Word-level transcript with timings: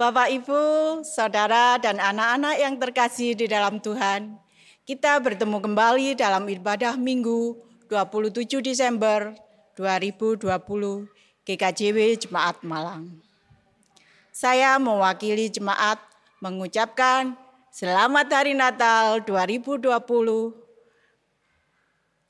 Bapak, 0.00 0.32
Ibu, 0.32 0.62
saudara, 1.04 1.76
dan 1.76 2.00
anak-anak 2.00 2.56
yang 2.56 2.80
terkasih 2.80 3.36
di 3.36 3.44
dalam 3.44 3.84
Tuhan, 3.84 4.32
kita 4.88 5.20
bertemu 5.20 5.60
kembali 5.60 6.16
dalam 6.16 6.48
ibadah 6.48 6.96
Minggu 6.96 7.60
27 7.84 8.64
Desember 8.64 9.36
2020 9.76 10.48
GKJW 11.44 12.16
Jemaat 12.16 12.64
Malang. 12.64 13.12
Saya 14.32 14.80
mewakili 14.80 15.52
jemaat 15.52 16.00
mengucapkan 16.40 17.36
Selamat 17.68 18.32
Hari 18.32 18.56
Natal 18.56 19.20
2020. 19.20 19.84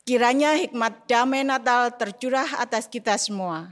Kiranya 0.03 0.59
hikmat 0.59 1.07
damai 1.07 1.47
Natal 1.47 1.95
tercurah 1.95 2.51
atas 2.59 2.91
kita 2.91 3.15
semua. 3.15 3.71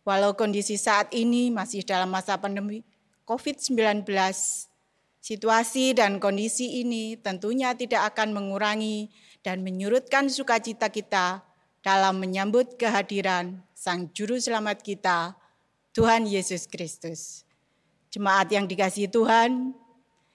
Walau 0.00 0.32
kondisi 0.32 0.80
saat 0.80 1.12
ini 1.12 1.52
masih 1.52 1.84
dalam 1.84 2.08
masa 2.08 2.40
pandemi, 2.40 2.80
COVID-19, 3.24 4.04
situasi 5.24 5.96
dan 5.96 6.20
kondisi 6.20 6.84
ini 6.84 7.16
tentunya 7.16 7.72
tidak 7.72 8.12
akan 8.12 8.36
mengurangi 8.36 9.08
dan 9.40 9.64
menyurutkan 9.64 10.28
sukacita 10.28 10.92
kita 10.92 11.40
dalam 11.80 12.20
menyambut 12.20 12.76
kehadiran 12.76 13.64
Sang 13.72 14.12
Juru 14.12 14.36
Selamat 14.36 14.84
kita, 14.84 15.32
Tuhan 15.96 16.28
Yesus 16.28 16.68
Kristus. 16.68 17.48
Jemaat 18.12 18.52
yang 18.52 18.68
dikasihi 18.68 19.08
Tuhan, 19.08 19.72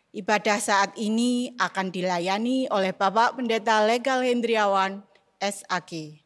ibadah 0.10 0.58
saat 0.58 0.98
ini 0.98 1.54
akan 1.62 1.94
dilayani 1.94 2.66
oleh 2.74 2.90
Bapak 2.90 3.38
Pendeta 3.38 3.86
Legal 3.86 4.26
Hendriawan, 4.26 5.06
SAG. 5.38 6.26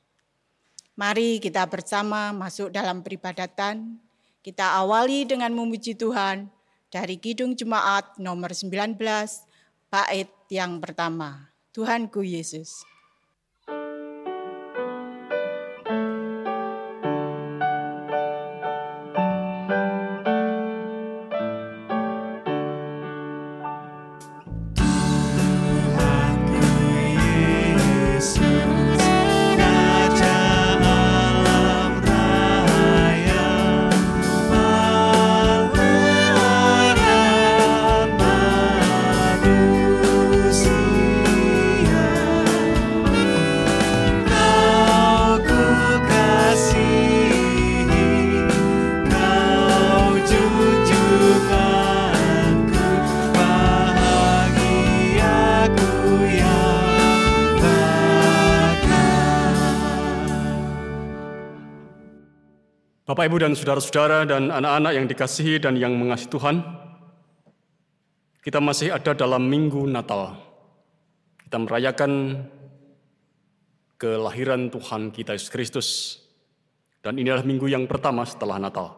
Mari 0.95 1.43
kita 1.43 1.67
bersama 1.67 2.31
masuk 2.31 2.71
dalam 2.71 3.03
peribadatan. 3.03 3.99
Kita 4.45 4.79
awali 4.79 5.27
dengan 5.27 5.49
memuji 5.55 5.97
Tuhan 5.97 6.52
dari 6.93 7.17
Kidung 7.17 7.57
Jemaat 7.57 8.21
nomor 8.21 8.53
19, 8.53 8.93
bait 9.89 10.29
yang 10.53 10.77
pertama. 10.77 11.49
Tuhanku 11.73 12.21
Yesus. 12.21 12.85
Bapak, 63.13 63.29
Ibu, 63.29 63.45
dan 63.45 63.53
saudara-saudara, 63.53 64.25
dan 64.25 64.49
anak-anak 64.49 64.91
yang 64.97 65.05
dikasihi 65.05 65.61
dan 65.61 65.77
yang 65.77 65.93
mengasihi 65.93 66.33
Tuhan, 66.33 66.65
kita 68.41 68.57
masih 68.57 68.89
ada 68.89 69.13
dalam 69.13 69.45
Minggu 69.45 69.85
Natal. 69.85 70.33
Kita 71.45 71.61
merayakan 71.61 72.41
kelahiran 74.01 74.73
Tuhan 74.73 75.13
kita 75.13 75.37
Yesus 75.37 75.53
Kristus. 75.53 75.87
Dan 77.05 77.21
inilah 77.21 77.45
minggu 77.45 77.69
yang 77.69 77.85
pertama 77.85 78.25
setelah 78.25 78.57
Natal. 78.57 78.97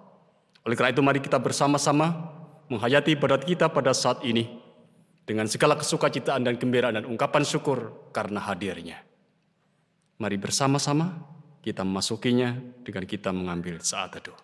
Oleh 0.63 0.79
karena 0.79 0.95
itu 0.95 1.03
mari 1.03 1.19
kita 1.19 1.35
bersama-sama 1.35 2.15
menghayati 2.71 3.19
ibadat 3.19 3.43
kita 3.43 3.67
pada 3.67 3.91
saat 3.91 4.23
ini 4.23 4.47
dengan 5.27 5.43
segala 5.51 5.75
kesukacitaan 5.75 6.39
dan 6.39 6.55
gembiraan 6.55 7.03
dan 7.03 7.03
ungkapan 7.03 7.43
syukur 7.43 7.91
karena 8.15 8.39
hadirnya. 8.39 9.03
Mari 10.23 10.39
bersama-sama 10.39 11.34
kita 11.65 11.81
memasukinya 11.81 12.53
dengan 12.85 13.09
kita 13.09 13.33
mengambil 13.33 13.81
saat 13.81 14.13
teduh. 14.13 14.37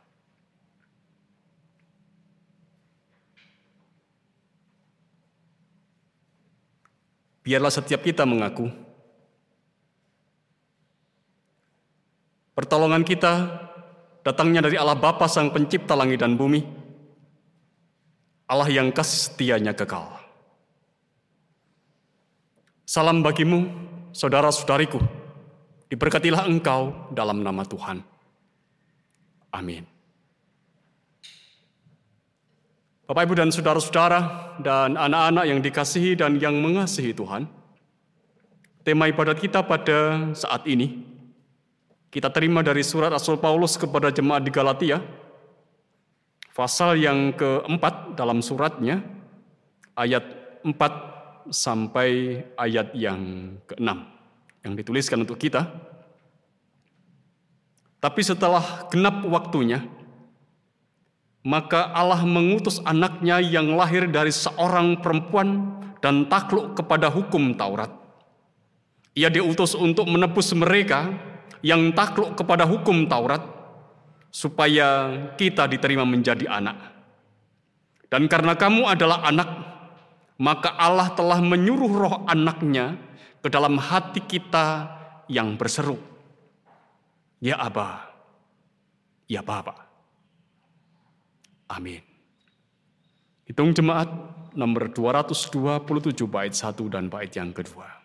Biarlah 7.46 7.70
setiap 7.70 8.02
kita 8.02 8.26
mengaku 8.26 8.74
pertolongan 12.58 13.06
kita 13.06 13.34
datangnya 14.26 14.66
dari 14.66 14.82
Allah 14.82 14.98
Bapa 14.98 15.30
Sang 15.30 15.54
Pencipta 15.54 15.94
langit 15.94 16.26
dan 16.26 16.34
bumi, 16.34 16.66
Allah 18.50 18.70
yang 18.70 18.90
kasih 18.90 19.30
setianya 19.30 19.78
kekal. 19.78 20.10
Salam 22.86 23.22
bagimu, 23.22 23.70
saudara-saudariku, 24.10 25.21
Diberkatilah 25.92 26.48
engkau 26.48 27.12
dalam 27.12 27.44
nama 27.44 27.68
Tuhan. 27.68 28.00
Amin. 29.52 29.84
Bapak, 33.04 33.28
Ibu, 33.28 33.36
dan 33.36 33.52
saudara-saudara, 33.52 34.56
dan 34.64 34.96
anak-anak 34.96 35.44
yang 35.52 35.60
dikasihi 35.60 36.16
dan 36.16 36.40
yang 36.40 36.56
mengasihi 36.64 37.12
Tuhan, 37.12 37.44
tema 38.88 39.12
ibadat 39.12 39.36
kita 39.36 39.68
pada 39.68 40.32
saat 40.32 40.64
ini, 40.64 41.04
kita 42.08 42.32
terima 42.32 42.64
dari 42.64 42.88
surat 42.88 43.12
Rasul 43.12 43.36
Paulus 43.36 43.76
kepada 43.76 44.16
jemaat 44.16 44.48
di 44.48 44.52
Galatia, 44.56 45.04
pasal 46.56 47.04
yang 47.04 47.36
keempat 47.36 48.16
dalam 48.16 48.40
suratnya, 48.40 49.04
ayat 50.00 50.24
4 50.64 51.52
sampai 51.52 52.40
ayat 52.56 52.96
yang 52.96 53.20
keenam 53.68 54.21
yang 54.62 54.74
dituliskan 54.78 55.22
untuk 55.22 55.42
kita. 55.42 55.70
Tapi 58.02 58.22
setelah 58.26 58.90
genap 58.90 59.22
waktunya, 59.30 59.86
maka 61.46 61.90
Allah 61.94 62.26
mengutus 62.26 62.82
anaknya 62.82 63.42
yang 63.42 63.78
lahir 63.78 64.10
dari 64.10 64.34
seorang 64.34 65.02
perempuan 65.02 65.78
dan 66.02 66.26
takluk 66.26 66.74
kepada 66.74 67.10
hukum 67.14 67.54
Taurat. 67.54 67.94
Ia 69.14 69.30
diutus 69.30 69.78
untuk 69.78 70.10
menebus 70.10 70.50
mereka 70.58 71.14
yang 71.62 71.94
takluk 71.94 72.34
kepada 72.34 72.66
hukum 72.66 73.06
Taurat, 73.06 73.42
supaya 74.34 75.14
kita 75.38 75.70
diterima 75.70 76.08
menjadi 76.08 76.50
anak. 76.50 76.78
Dan 78.10 78.26
karena 78.26 78.58
kamu 78.58 78.90
adalah 78.90 79.22
anak, 79.30 79.50
maka 80.42 80.74
Allah 80.74 81.14
telah 81.14 81.38
menyuruh 81.38 81.92
roh 81.92 82.16
anaknya 82.26 82.98
ke 83.42 83.50
dalam 83.50 83.78
hati 83.82 84.22
kita 84.22 84.98
yang 85.26 85.58
berseru, 85.58 85.98
Ya 87.42 87.58
Aba, 87.58 88.06
Ya 89.26 89.42
Bapa. 89.42 89.90
Amin. 91.72 92.04
Hitung 93.48 93.74
jemaat 93.74 94.08
nomor 94.54 94.92
227 94.92 96.28
bait 96.28 96.54
1 96.54 96.94
dan 96.94 97.08
bait 97.08 97.32
yang 97.34 97.52
kedua. 97.56 98.01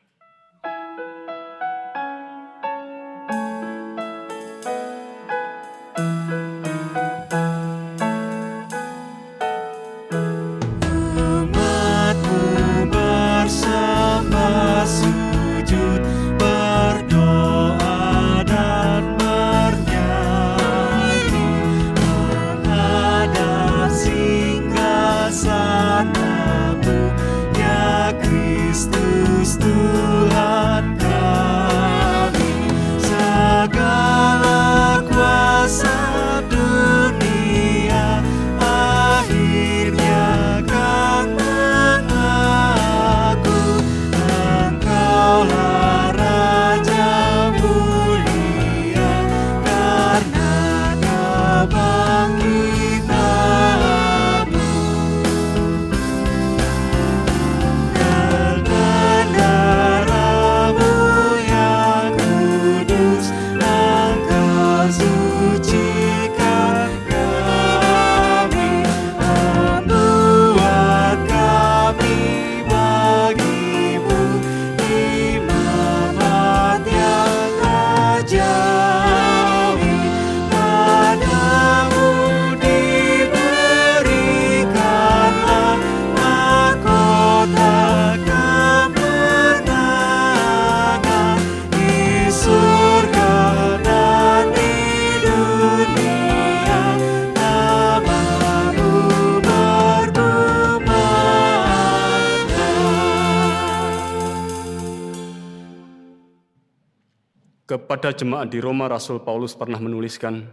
Kepada 107.77 108.09
jemaat 108.09 108.49
di 108.49 108.57
Roma, 108.57 108.89
Rasul 108.89 109.21
Paulus 109.21 109.53
pernah 109.53 109.77
menuliskan, 109.77 110.49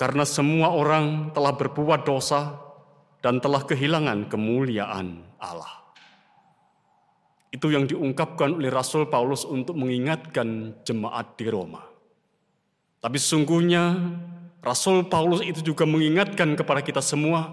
"Karena 0.00 0.24
semua 0.24 0.72
orang 0.72 1.28
telah 1.36 1.52
berbuat 1.52 2.08
dosa 2.08 2.56
dan 3.20 3.36
telah 3.36 3.60
kehilangan 3.68 4.32
kemuliaan 4.32 5.28
Allah." 5.36 5.92
Itu 7.52 7.68
yang 7.68 7.84
diungkapkan 7.84 8.56
oleh 8.56 8.72
Rasul 8.72 9.12
Paulus 9.12 9.44
untuk 9.44 9.76
mengingatkan 9.76 10.72
jemaat 10.88 11.36
di 11.36 11.52
Roma. 11.52 11.84
Tapi 13.04 13.20
sungguhnya 13.20 13.92
Rasul 14.64 15.04
Paulus 15.04 15.44
itu 15.44 15.60
juga 15.60 15.84
mengingatkan 15.84 16.56
kepada 16.56 16.80
kita 16.80 17.04
semua, 17.04 17.52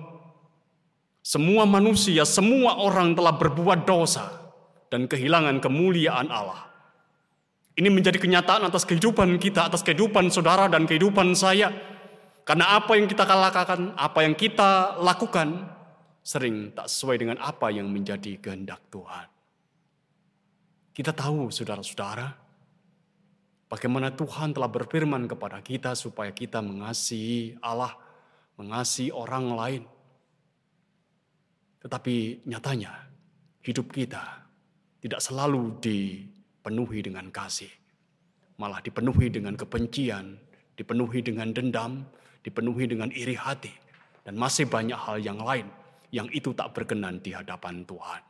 semua 1.20 1.68
manusia, 1.68 2.24
semua 2.24 2.80
orang 2.80 3.12
telah 3.12 3.36
berbuat 3.36 3.84
dosa 3.84 4.56
dan 4.88 5.04
kehilangan 5.04 5.60
kemuliaan 5.60 6.32
Allah. 6.32 6.75
Ini 7.76 7.92
menjadi 7.92 8.16
kenyataan 8.16 8.64
atas 8.72 8.88
kehidupan 8.88 9.36
kita, 9.36 9.68
atas 9.68 9.84
kehidupan 9.84 10.32
saudara 10.32 10.72
dan 10.72 10.88
kehidupan 10.88 11.36
saya. 11.36 11.76
Karena 12.48 12.80
apa 12.80 12.96
yang 12.96 13.04
kita 13.04 13.28
lakukan, 13.28 13.92
apa 14.00 14.20
yang 14.24 14.32
kita 14.32 14.96
lakukan, 15.04 15.76
sering 16.24 16.72
tak 16.72 16.88
sesuai 16.88 17.20
dengan 17.20 17.38
apa 17.44 17.68
yang 17.70 17.92
menjadi 17.92 18.40
kehendak 18.40 18.80
Tuhan. 18.88 19.28
Kita 20.96 21.12
tahu, 21.12 21.52
saudara-saudara, 21.52 22.32
bagaimana 23.68 24.16
Tuhan 24.16 24.56
telah 24.56 24.72
berfirman 24.72 25.28
kepada 25.28 25.60
kita 25.60 25.92
supaya 26.00 26.32
kita 26.32 26.64
mengasihi 26.64 27.60
Allah, 27.60 27.92
mengasihi 28.56 29.12
orang 29.12 29.46
lain. 29.52 29.84
Tetapi 31.84 32.48
nyatanya, 32.48 33.12
hidup 33.62 33.92
kita 33.92 34.48
tidak 35.04 35.20
selalu 35.20 35.76
di 35.84 36.26
dipenuhi 36.66 37.06
dengan 37.06 37.30
kasih. 37.30 37.70
Malah 38.58 38.82
dipenuhi 38.82 39.30
dengan 39.30 39.54
kebencian, 39.54 40.34
dipenuhi 40.74 41.22
dengan 41.22 41.54
dendam, 41.54 42.10
dipenuhi 42.42 42.90
dengan 42.90 43.14
iri 43.14 43.38
hati. 43.38 43.70
Dan 44.26 44.42
masih 44.42 44.66
banyak 44.66 44.98
hal 44.98 45.22
yang 45.22 45.38
lain 45.38 45.70
yang 46.10 46.26
itu 46.34 46.58
tak 46.58 46.74
berkenan 46.74 47.22
di 47.22 47.38
hadapan 47.38 47.86
Tuhan. 47.86 48.22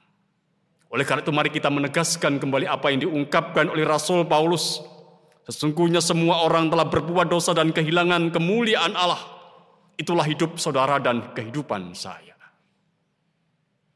Oleh 0.91 1.07
karena 1.07 1.23
itu 1.23 1.31
mari 1.31 1.47
kita 1.47 1.71
menegaskan 1.71 2.35
kembali 2.43 2.67
apa 2.67 2.91
yang 2.91 3.07
diungkapkan 3.07 3.71
oleh 3.71 3.87
Rasul 3.87 4.27
Paulus. 4.27 4.83
Sesungguhnya 5.47 6.03
semua 6.03 6.43
orang 6.43 6.67
telah 6.67 6.91
berbuat 6.91 7.31
dosa 7.31 7.55
dan 7.55 7.71
kehilangan 7.71 8.35
kemuliaan 8.35 8.99
Allah. 8.99 9.23
Itulah 9.95 10.27
hidup 10.27 10.59
saudara 10.59 10.99
dan 10.99 11.31
kehidupan 11.31 11.95
saya. 11.95 12.35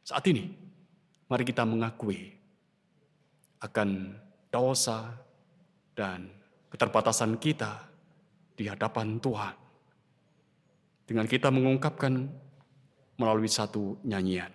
Saat 0.07 0.24
ini, 0.31 0.47
mari 1.27 1.44
kita 1.44 1.68
mengakui 1.68 2.39
akan 3.59 4.15
dosa, 4.50 5.13
dan 5.94 6.30
keterbatasan 6.74 7.38
kita 7.38 7.90
di 8.54 8.68
hadapan 8.68 9.18
Tuhan. 9.19 9.56
Dengan 11.06 11.25
kita 11.25 11.50
mengungkapkan 11.50 12.30
melalui 13.18 13.50
satu 13.50 13.98
nyanyian. 14.06 14.54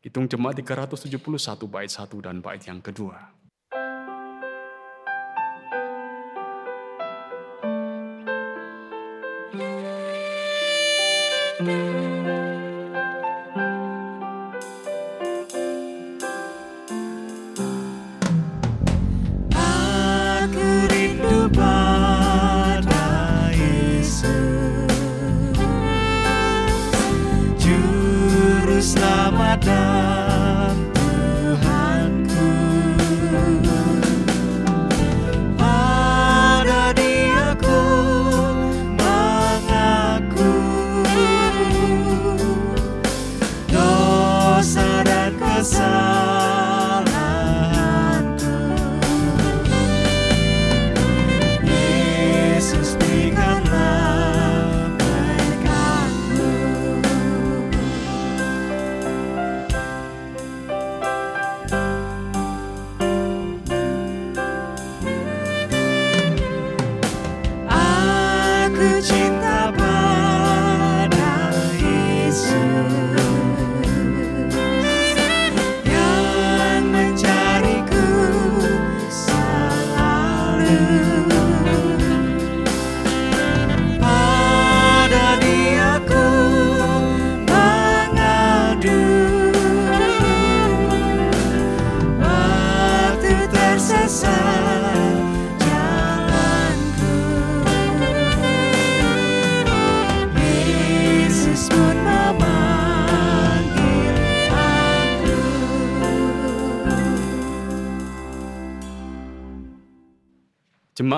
Hitung 0.00 0.30
jemaat 0.30 0.56
371 0.62 1.66
bait 1.66 1.90
1 1.90 2.06
dan 2.22 2.38
bait 2.38 2.62
yang 2.62 2.78
kedua. 2.78 3.37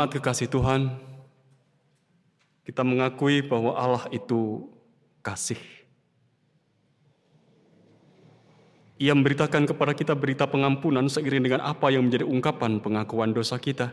Jemaat 0.01 0.17
kekasih 0.17 0.49
Tuhan, 0.49 0.97
kita 2.65 2.81
mengakui 2.81 3.45
bahwa 3.45 3.77
Allah 3.77 4.09
itu 4.09 4.65
kasih. 5.21 5.61
Ia 8.97 9.13
memberitakan 9.13 9.69
kepada 9.69 9.93
kita 9.93 10.17
berita 10.17 10.49
pengampunan 10.49 11.05
seiring 11.05 11.45
dengan 11.45 11.61
apa 11.69 11.93
yang 11.93 12.09
menjadi 12.09 12.25
ungkapan 12.25 12.81
pengakuan 12.81 13.37
dosa 13.37 13.61
kita. 13.61 13.93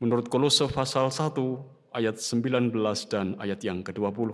Menurut 0.00 0.32
Kolose 0.32 0.64
pasal 0.72 1.12
1 1.12 1.28
ayat 1.92 2.16
19 2.16 2.72
dan 3.12 3.36
ayat 3.36 3.60
yang 3.60 3.84
ke-20. 3.84 4.32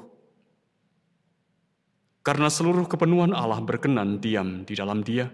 Karena 2.22 2.46
seluruh 2.46 2.86
kepenuhan 2.86 3.34
Allah 3.34 3.58
berkenan 3.58 4.22
diam 4.22 4.62
di 4.62 4.78
dalam 4.78 5.02
dia, 5.02 5.26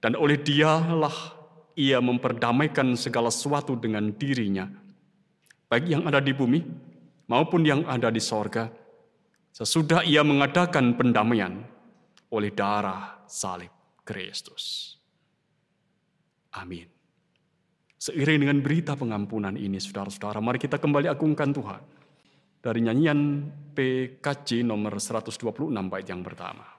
dan 0.00 0.16
oleh 0.16 0.40
dialah 0.40 1.43
ia 1.74 1.98
memperdamaikan 1.98 2.94
segala 2.94 3.30
sesuatu 3.30 3.74
dengan 3.74 4.14
dirinya, 4.14 4.66
baik 5.66 5.86
yang 5.90 6.02
ada 6.06 6.22
di 6.22 6.30
bumi 6.30 6.62
maupun 7.26 7.66
yang 7.66 7.82
ada 7.86 8.10
di 8.10 8.22
sorga, 8.22 8.70
sesudah 9.50 10.06
ia 10.06 10.22
mengadakan 10.22 10.94
pendamaian 10.94 11.62
oleh 12.30 12.50
darah 12.54 13.22
salib 13.26 13.70
Kristus. 14.06 14.94
Amin. 16.54 16.86
Seiring 17.98 18.44
dengan 18.46 18.58
berita 18.60 18.92
pengampunan 18.94 19.56
ini, 19.56 19.80
saudara-saudara, 19.80 20.38
mari 20.38 20.60
kita 20.60 20.76
kembali 20.76 21.08
agungkan 21.08 21.50
Tuhan. 21.50 21.82
Dari 22.60 22.80
nyanyian 22.80 23.48
PKJ 23.72 24.64
nomor 24.64 24.96
126 24.96 25.40
bait 25.88 26.06
yang 26.08 26.20
pertama. 26.20 26.74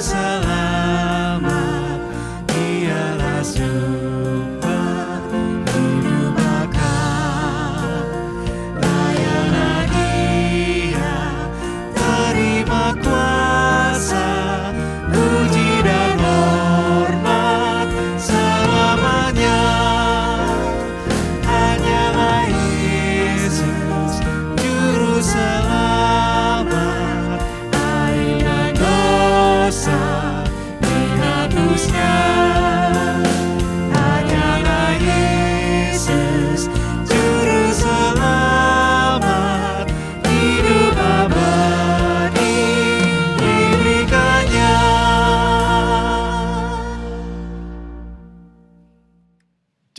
lose 0.00 0.39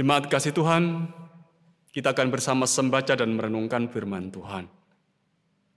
Jemaat 0.02 0.34
kasih 0.34 0.50
Tuhan, 0.50 1.14
kita 1.94 2.18
akan 2.18 2.34
bersama 2.34 2.66
membaca 2.66 3.14
dan 3.14 3.38
merenungkan 3.38 3.86
firman 3.86 4.34
Tuhan. 4.34 4.66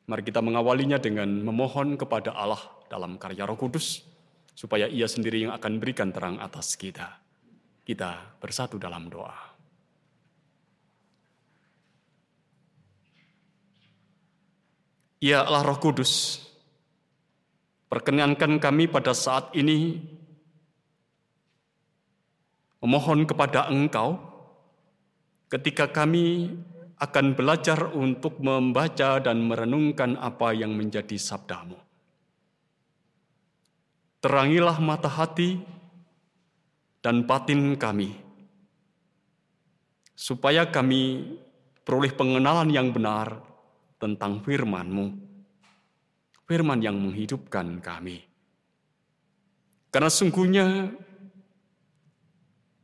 Mari 0.09 0.25
kita 0.25 0.41
mengawalinya 0.41 0.97
dengan 0.97 1.29
memohon 1.45 2.01
kepada 2.01 2.33
Allah 2.33 2.65
dalam 2.89 3.21
karya 3.21 3.45
Roh 3.45 3.61
Kudus, 3.61 4.01
supaya 4.57 4.89
Ia 4.89 5.05
sendiri 5.05 5.45
yang 5.45 5.53
akan 5.53 5.77
berikan 5.77 6.09
terang 6.09 6.41
atas 6.41 6.73
kita. 6.73 7.21
Kita 7.85 8.41
bersatu 8.41 8.81
dalam 8.81 9.13
doa. 9.13 9.37
Ya 15.21 15.45
Allah 15.45 15.69
Roh 15.69 15.77
Kudus, 15.77 16.41
perkenankan 17.93 18.57
kami 18.57 18.89
pada 18.89 19.13
saat 19.13 19.53
ini 19.53 20.01
memohon 22.85 23.25
kepada 23.25 23.73
Engkau 23.73 24.21
ketika 25.49 25.89
kami 25.89 26.53
akan 27.01 27.33
belajar 27.33 27.89
untuk 27.97 28.45
membaca 28.45 29.17
dan 29.25 29.41
merenungkan 29.41 30.21
apa 30.21 30.53
yang 30.53 30.77
menjadi 30.77 31.17
sabdamu. 31.17 31.81
Terangilah 34.21 34.77
mata 34.85 35.09
hati 35.09 35.65
dan 37.01 37.25
batin 37.25 37.77
kami, 37.77 38.17
supaya 40.17 40.69
kami 40.69 41.37
peroleh 41.85 42.13
pengenalan 42.13 42.69
yang 42.73 42.89
benar 42.93 43.45
tentang 44.01 44.41
firman-Mu. 44.41 45.33
Firman 46.45 46.81
yang 46.85 47.01
menghidupkan 47.01 47.81
kami. 47.81 48.21
Karena 49.89 50.13
sungguhnya 50.13 50.93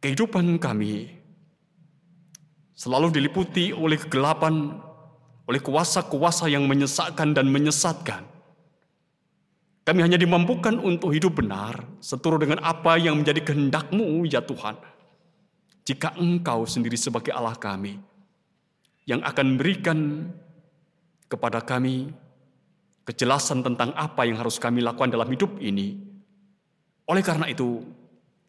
kehidupan 0.01 0.57
kami 0.57 1.21
selalu 2.73 3.13
diliputi 3.13 3.77
oleh 3.77 4.01
kegelapan, 4.01 4.81
oleh 5.45 5.61
kuasa-kuasa 5.61 6.49
yang 6.49 6.65
menyesakkan 6.65 7.37
dan 7.37 7.53
menyesatkan. 7.53 8.25
Kami 9.85 10.01
hanya 10.01 10.17
dimampukan 10.17 10.81
untuk 10.81 11.13
hidup 11.13 11.45
benar, 11.45 11.85
seturut 12.01 12.41
dengan 12.41 12.61
apa 12.65 12.97
yang 12.97 13.21
menjadi 13.21 13.45
kehendak-Mu, 13.45 14.25
ya 14.25 14.41
Tuhan. 14.41 14.81
Jika 15.85 16.17
Engkau 16.17 16.65
sendiri 16.65 16.97
sebagai 16.97 17.33
Allah 17.37 17.57
kami, 17.57 18.01
yang 19.05 19.21
akan 19.25 19.59
berikan 19.59 20.31
kepada 21.27 21.61
kami 21.61 22.15
kejelasan 23.05 23.67
tentang 23.67 23.91
apa 23.99 24.23
yang 24.23 24.39
harus 24.39 24.57
kami 24.63 24.81
lakukan 24.85 25.11
dalam 25.11 25.27
hidup 25.27 25.59
ini. 25.59 25.99
Oleh 27.11 27.25
karena 27.27 27.51
itu, 27.51 27.83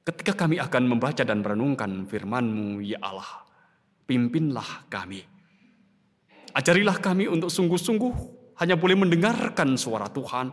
ketika 0.01 0.34
kami 0.34 0.58
akan 0.58 0.84
membaca 0.89 1.22
dan 1.22 1.46
merenungkan 1.46 2.10
firman-Mu, 2.10 2.81
ya 2.81 2.98
Allah, 3.01 3.46
pimpinlah 4.10 4.89
kami. 4.89 5.22
Ajarilah 6.51 6.98
kami 7.00 7.31
untuk 7.31 7.48
sungguh-sungguh 7.48 8.13
hanya 8.60 8.75
boleh 8.75 8.98
mendengarkan 9.00 9.79
suara 9.79 10.12
Tuhan 10.12 10.51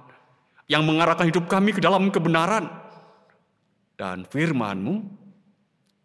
yang 0.71 0.85
mengarahkan 0.87 1.27
hidup 1.27 1.51
kami 1.51 1.75
ke 1.75 1.81
dalam 1.83 2.13
kebenaran. 2.13 2.69
Dan 3.99 4.23
firman-Mu 4.31 4.95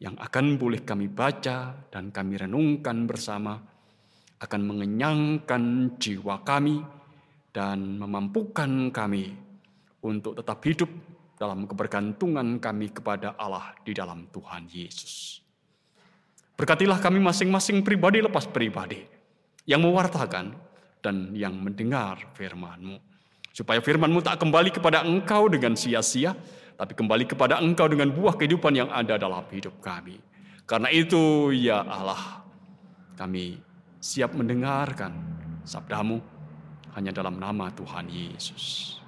yang 0.02 0.18
akan 0.18 0.58
boleh 0.58 0.82
kami 0.82 1.08
baca 1.08 1.88
dan 1.94 2.10
kami 2.10 2.42
renungkan 2.42 3.06
bersama 3.06 3.56
akan 4.44 4.62
mengenyangkan 4.66 5.96
jiwa 5.96 6.44
kami 6.44 6.84
dan 7.54 8.02
memampukan 8.02 8.92
kami 8.92 9.32
untuk 10.04 10.36
tetap 10.36 10.60
hidup 10.68 10.92
dalam 11.44 11.68
kebergantungan 11.68 12.56
kami 12.64 12.96
kepada 12.96 13.36
Allah 13.36 13.76
di 13.84 13.92
dalam 13.92 14.32
Tuhan 14.32 14.72
Yesus. 14.72 15.44
Berkatilah 16.56 17.04
kami 17.04 17.20
masing-masing 17.20 17.84
pribadi 17.84 18.24
lepas 18.24 18.48
pribadi 18.48 19.04
yang 19.68 19.84
mewartakan 19.84 20.56
dan 21.04 21.36
yang 21.36 21.52
mendengar 21.60 22.32
firman-Mu. 22.40 22.96
Supaya 23.52 23.84
firman-Mu 23.84 24.24
tak 24.24 24.40
kembali 24.40 24.72
kepada 24.72 25.04
Engkau 25.04 25.52
dengan 25.52 25.76
sia-sia, 25.76 26.32
tapi 26.80 26.96
kembali 26.96 27.28
kepada 27.28 27.60
Engkau 27.60 27.92
dengan 27.92 28.08
buah 28.16 28.40
kehidupan 28.40 28.74
yang 28.80 28.90
ada 28.90 29.20
dalam 29.20 29.44
hidup 29.52 29.84
kami. 29.84 30.24
Karena 30.64 30.88
itu, 30.96 31.52
ya 31.52 31.84
Allah, 31.84 32.48
kami 33.20 33.60
siap 34.00 34.32
mendengarkan 34.32 35.12
sabdamu 35.68 36.24
hanya 36.96 37.12
dalam 37.12 37.36
nama 37.36 37.68
Tuhan 37.76 38.08
Yesus. 38.08 39.03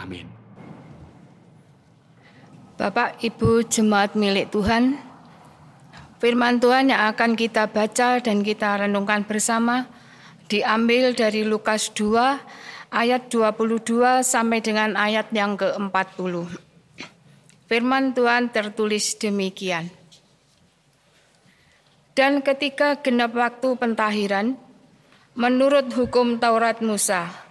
Amin. 0.00 0.24
Bapak, 2.80 3.20
Ibu, 3.20 3.68
jemaat 3.68 4.16
milik 4.16 4.48
Tuhan, 4.56 4.96
firman 6.16 6.56
Tuhan 6.56 6.88
yang 6.88 7.12
akan 7.12 7.36
kita 7.36 7.68
baca 7.68 8.16
dan 8.24 8.40
kita 8.40 8.80
renungkan 8.80 9.28
bersama 9.28 9.84
diambil 10.48 11.12
dari 11.12 11.44
Lukas 11.44 11.92
2 11.92 12.88
ayat 12.88 13.28
22 13.28 14.24
sampai 14.24 14.64
dengan 14.64 14.96
ayat 14.96 15.28
yang 15.36 15.60
ke-40. 15.60 16.48
Firman 17.68 18.16
Tuhan 18.16 18.48
tertulis 18.48 19.14
demikian. 19.20 19.92
Dan 22.16 22.40
ketika 22.40 22.98
genap 22.98 23.36
waktu 23.36 23.76
pentahiran, 23.76 24.56
menurut 25.36 25.92
hukum 25.94 26.40
Taurat 26.40 26.80
Musa, 26.80 27.49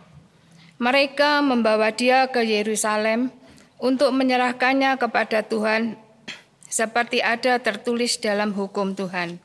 mereka 0.80 1.44
membawa 1.44 1.92
dia 1.92 2.32
ke 2.32 2.42
Yerusalem 2.42 3.30
untuk 3.78 4.16
menyerahkannya 4.16 4.96
kepada 4.96 5.44
Tuhan 5.44 6.00
seperti 6.72 7.20
ada 7.20 7.60
tertulis 7.60 8.16
dalam 8.18 8.56
hukum 8.56 8.96
Tuhan. 8.96 9.44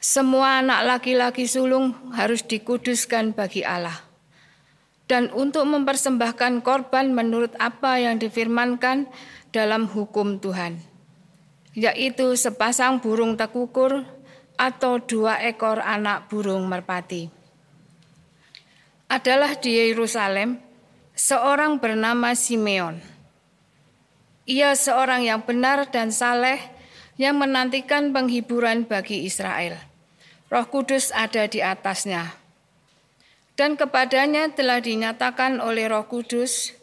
Semua 0.00 0.60
anak 0.60 0.84
laki-laki 0.84 1.44
sulung 1.44 1.92
harus 2.12 2.44
dikuduskan 2.44 3.36
bagi 3.36 3.64
Allah. 3.64 4.04
Dan 5.04 5.28
untuk 5.36 5.68
mempersembahkan 5.68 6.64
korban 6.64 7.12
menurut 7.12 7.52
apa 7.60 8.00
yang 8.00 8.16
difirmankan 8.16 9.04
dalam 9.52 9.84
hukum 9.84 10.40
Tuhan 10.40 10.94
yaitu 11.74 12.38
sepasang 12.38 13.02
burung 13.02 13.34
tekukur 13.34 14.06
atau 14.54 15.02
dua 15.02 15.42
ekor 15.42 15.82
anak 15.82 16.30
burung 16.30 16.70
merpati. 16.70 17.43
Adalah 19.04 19.60
di 19.60 19.76
Yerusalem 19.76 20.58
seorang 21.12 21.76
bernama 21.76 22.32
Simeon. 22.32 22.98
Ia 24.44 24.72
seorang 24.72 25.24
yang 25.24 25.44
benar 25.44 25.88
dan 25.92 26.08
saleh 26.08 26.60
yang 27.20 27.36
menantikan 27.36 28.10
penghiburan 28.10 28.84
bagi 28.88 29.24
Israel. 29.28 29.76
Roh 30.52 30.66
Kudus 30.68 31.12
ada 31.12 31.48
di 31.48 31.60
atasnya. 31.64 32.36
Dan 33.54 33.78
kepadanya 33.78 34.50
telah 34.50 34.82
dinyatakan 34.82 35.62
oleh 35.62 35.86
Roh 35.86 36.04
Kudus 36.10 36.74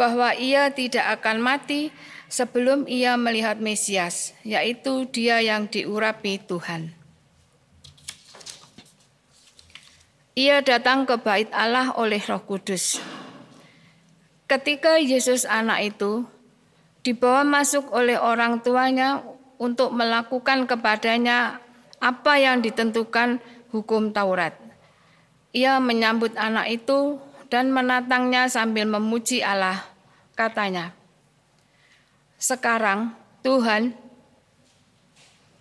bahwa 0.00 0.32
ia 0.38 0.72
tidak 0.72 1.20
akan 1.20 1.42
mati 1.42 1.92
sebelum 2.30 2.86
ia 2.86 3.18
melihat 3.18 3.58
Mesias, 3.58 4.32
yaitu 4.46 5.10
Dia 5.10 5.42
yang 5.42 5.66
diurapi 5.68 6.38
Tuhan. 6.48 6.97
Ia 10.38 10.62
datang 10.62 11.02
ke 11.02 11.18
bait 11.18 11.50
Allah 11.50 11.90
oleh 11.98 12.22
Roh 12.22 12.38
Kudus. 12.38 13.02
Ketika 14.46 14.94
Yesus 15.02 15.42
anak 15.42 15.90
itu 15.90 16.30
dibawa 17.02 17.42
masuk 17.42 17.90
oleh 17.90 18.14
orang 18.14 18.62
tuanya 18.62 19.26
untuk 19.58 19.90
melakukan 19.90 20.70
kepadanya 20.70 21.58
apa 21.98 22.38
yang 22.38 22.62
ditentukan 22.62 23.42
hukum 23.74 24.14
Taurat. 24.14 24.54
Ia 25.50 25.82
menyambut 25.82 26.38
anak 26.38 26.70
itu 26.70 27.18
dan 27.50 27.74
menatangnya 27.74 28.46
sambil 28.46 28.86
memuji 28.86 29.42
Allah. 29.42 29.90
Katanya, 30.38 30.94
sekarang, 32.38 33.10
Tuhan, 33.42 33.90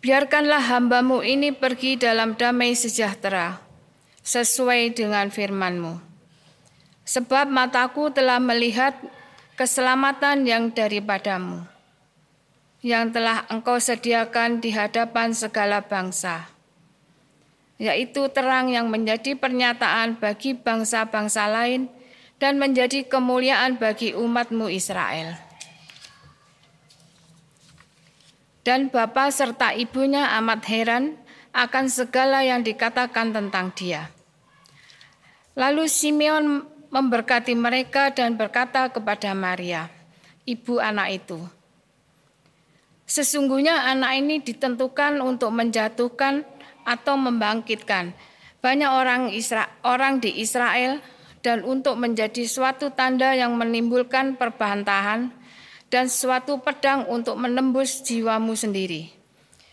biarkanlah 0.05 0.61
hambamu 0.69 1.25
ini 1.25 1.49
pergi 1.49 1.97
dalam 1.97 2.37
damai 2.37 2.77
sejahtera, 2.77 3.66
sesuai 4.27 4.91
dengan 4.91 5.31
firmanmu. 5.31 6.03
Sebab 7.07 7.47
mataku 7.47 8.11
telah 8.11 8.43
melihat 8.43 8.91
keselamatan 9.55 10.43
yang 10.43 10.67
daripadamu, 10.67 11.63
yang 12.83 13.07
telah 13.15 13.47
engkau 13.47 13.79
sediakan 13.79 14.59
di 14.59 14.75
hadapan 14.75 15.31
segala 15.31 15.79
bangsa, 15.79 16.51
yaitu 17.79 18.27
terang 18.35 18.67
yang 18.67 18.91
menjadi 18.91 19.39
pernyataan 19.39 20.19
bagi 20.19 20.59
bangsa-bangsa 20.59 21.47
lain 21.47 21.87
dan 22.35 22.59
menjadi 22.59 23.07
kemuliaan 23.07 23.79
bagi 23.79 24.11
umatmu 24.11 24.67
Israel. 24.67 25.39
Dan 28.67 28.91
bapak 28.91 29.31
serta 29.31 29.71
ibunya 29.71 30.35
amat 30.43 30.67
heran 30.67 31.15
akan 31.55 31.87
segala 31.87 32.43
yang 32.43 32.67
dikatakan 32.67 33.31
tentang 33.31 33.71
dia. 33.71 34.16
Lalu 35.57 35.89
Simeon 35.89 36.69
memberkati 36.93 37.57
mereka 37.57 38.13
dan 38.13 38.37
berkata 38.37 38.93
kepada 38.93 39.33
Maria, 39.33 39.89
ibu 40.45 40.77
anak 40.77 41.25
itu, 41.25 41.41
Sesungguhnya 43.07 43.87
anak 43.87 44.19
ini 44.19 44.43
ditentukan 44.43 45.23
untuk 45.23 45.55
menjatuhkan 45.55 46.43
atau 46.83 47.15
membangkitkan 47.15 48.11
banyak 48.59 48.91
orang 48.91 49.31
Isra 49.31 49.71
orang 49.87 50.19
di 50.19 50.43
Israel 50.43 50.99
dan 51.39 51.63
untuk 51.63 51.95
menjadi 51.95 52.43
suatu 52.43 52.91
tanda 52.91 53.31
yang 53.31 53.55
menimbulkan 53.55 54.35
perbantahan 54.35 55.31
dan 55.87 56.11
suatu 56.11 56.59
pedang 56.59 57.07
untuk 57.07 57.39
menembus 57.39 58.03
jiwamu 58.03 58.59
sendiri 58.59 59.07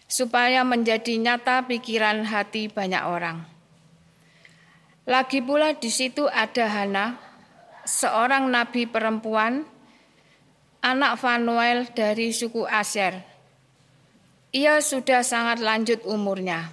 supaya 0.06 0.62
menjadi 0.62 1.18
nyata 1.18 1.66
pikiran 1.66 2.22
hati 2.22 2.70
banyak 2.70 3.02
orang. 3.02 3.53
Lagi 5.04 5.44
pula 5.44 5.76
di 5.76 5.92
situ 5.92 6.24
ada 6.24 6.64
Hana, 6.64 7.20
seorang 7.84 8.48
nabi 8.48 8.88
perempuan 8.88 9.68
anak 10.80 11.20
Fanuel 11.20 11.92
dari 11.92 12.32
suku 12.32 12.64
Asher. 12.64 13.20
Ia 14.56 14.80
sudah 14.80 15.20
sangat 15.20 15.60
lanjut 15.60 16.00
umurnya. 16.08 16.72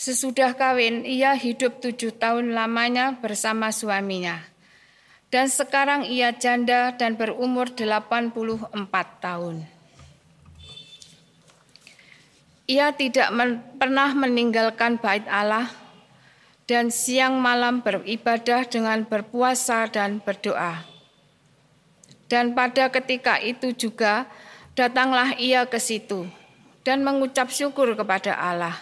Sesudah 0.00 0.56
kawin, 0.56 1.04
ia 1.04 1.36
hidup 1.36 1.84
tujuh 1.84 2.16
tahun 2.16 2.56
lamanya 2.56 3.20
bersama 3.20 3.68
suaminya. 3.68 4.40
Dan 5.28 5.52
sekarang 5.52 6.08
ia 6.08 6.32
janda 6.32 6.96
dan 6.96 7.20
berumur 7.20 7.68
84 7.76 8.72
tahun. 9.20 9.66
Ia 12.64 12.96
tidak 12.96 13.28
men 13.36 13.60
pernah 13.76 14.16
meninggalkan 14.16 14.96
bait 14.96 15.28
Allah 15.28 15.68
dan 16.68 16.92
siang 16.92 17.40
malam 17.40 17.80
beribadah 17.80 18.68
dengan 18.68 19.08
berpuasa 19.08 19.88
dan 19.88 20.20
berdoa. 20.20 20.84
Dan 22.28 22.52
pada 22.52 22.92
ketika 22.92 23.40
itu 23.40 23.72
juga 23.72 24.28
datanglah 24.76 25.32
ia 25.40 25.64
ke 25.64 25.80
situ 25.80 26.28
dan 26.84 27.00
mengucap 27.00 27.48
syukur 27.48 27.96
kepada 27.96 28.36
Allah 28.36 28.76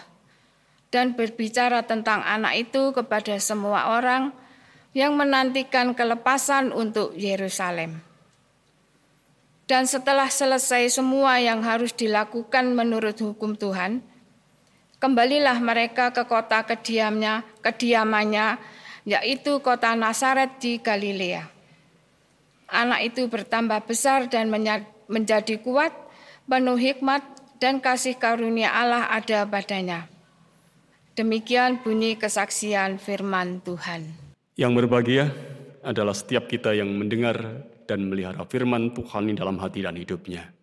dan 0.91 1.15
berbicara 1.15 1.83
tentang 1.87 2.23
anak 2.27 2.67
itu 2.67 2.91
kepada 2.91 3.39
semua 3.39 3.95
orang 3.95 4.35
yang 4.91 5.15
menantikan 5.15 5.95
kelepasan 5.95 6.75
untuk 6.75 7.15
Yerusalem. 7.15 8.03
Dan 9.67 9.83
setelah 9.83 10.31
selesai 10.31 10.95
semua 10.95 11.43
yang 11.43 11.59
harus 11.59 11.91
dilakukan 11.91 12.71
menurut 12.71 13.19
hukum 13.19 13.59
Tuhan, 13.59 13.99
kembalilah 14.97 15.57
mereka 15.61 16.09
ke 16.11 16.25
kota 16.25 16.65
kediamnya, 16.65 17.45
kediamannya, 17.61 18.57
yaitu 19.05 19.61
kota 19.61 19.93
Nazaret 19.93 20.57
di 20.61 20.81
Galilea 20.81 21.57
anak 22.71 22.99
itu 23.13 23.27
bertambah 23.27 23.87
besar 23.87 24.27
dan 24.27 24.51
menjadi 25.07 25.55
kuat, 25.63 25.95
penuh 26.45 26.79
hikmat 26.79 27.23
dan 27.57 27.79
kasih 27.79 28.19
karunia 28.19 28.71
Allah 28.71 29.07
ada 29.09 29.47
padanya. 29.47 30.07
Demikian 31.17 31.81
bunyi 31.81 32.13
kesaksian 32.13 33.01
firman 33.01 33.63
Tuhan. 33.65 34.05
Yang 34.53 34.71
berbahagia 34.77 35.25
adalah 35.81 36.13
setiap 36.13 36.45
kita 36.45 36.77
yang 36.77 36.93
mendengar 36.93 37.65
dan 37.89 38.05
melihara 38.05 38.45
firman 38.45 38.93
Tuhan 38.93 39.31
di 39.31 39.33
dalam 39.33 39.57
hati 39.57 39.81
dan 39.81 39.97
hidupnya. 39.97 40.56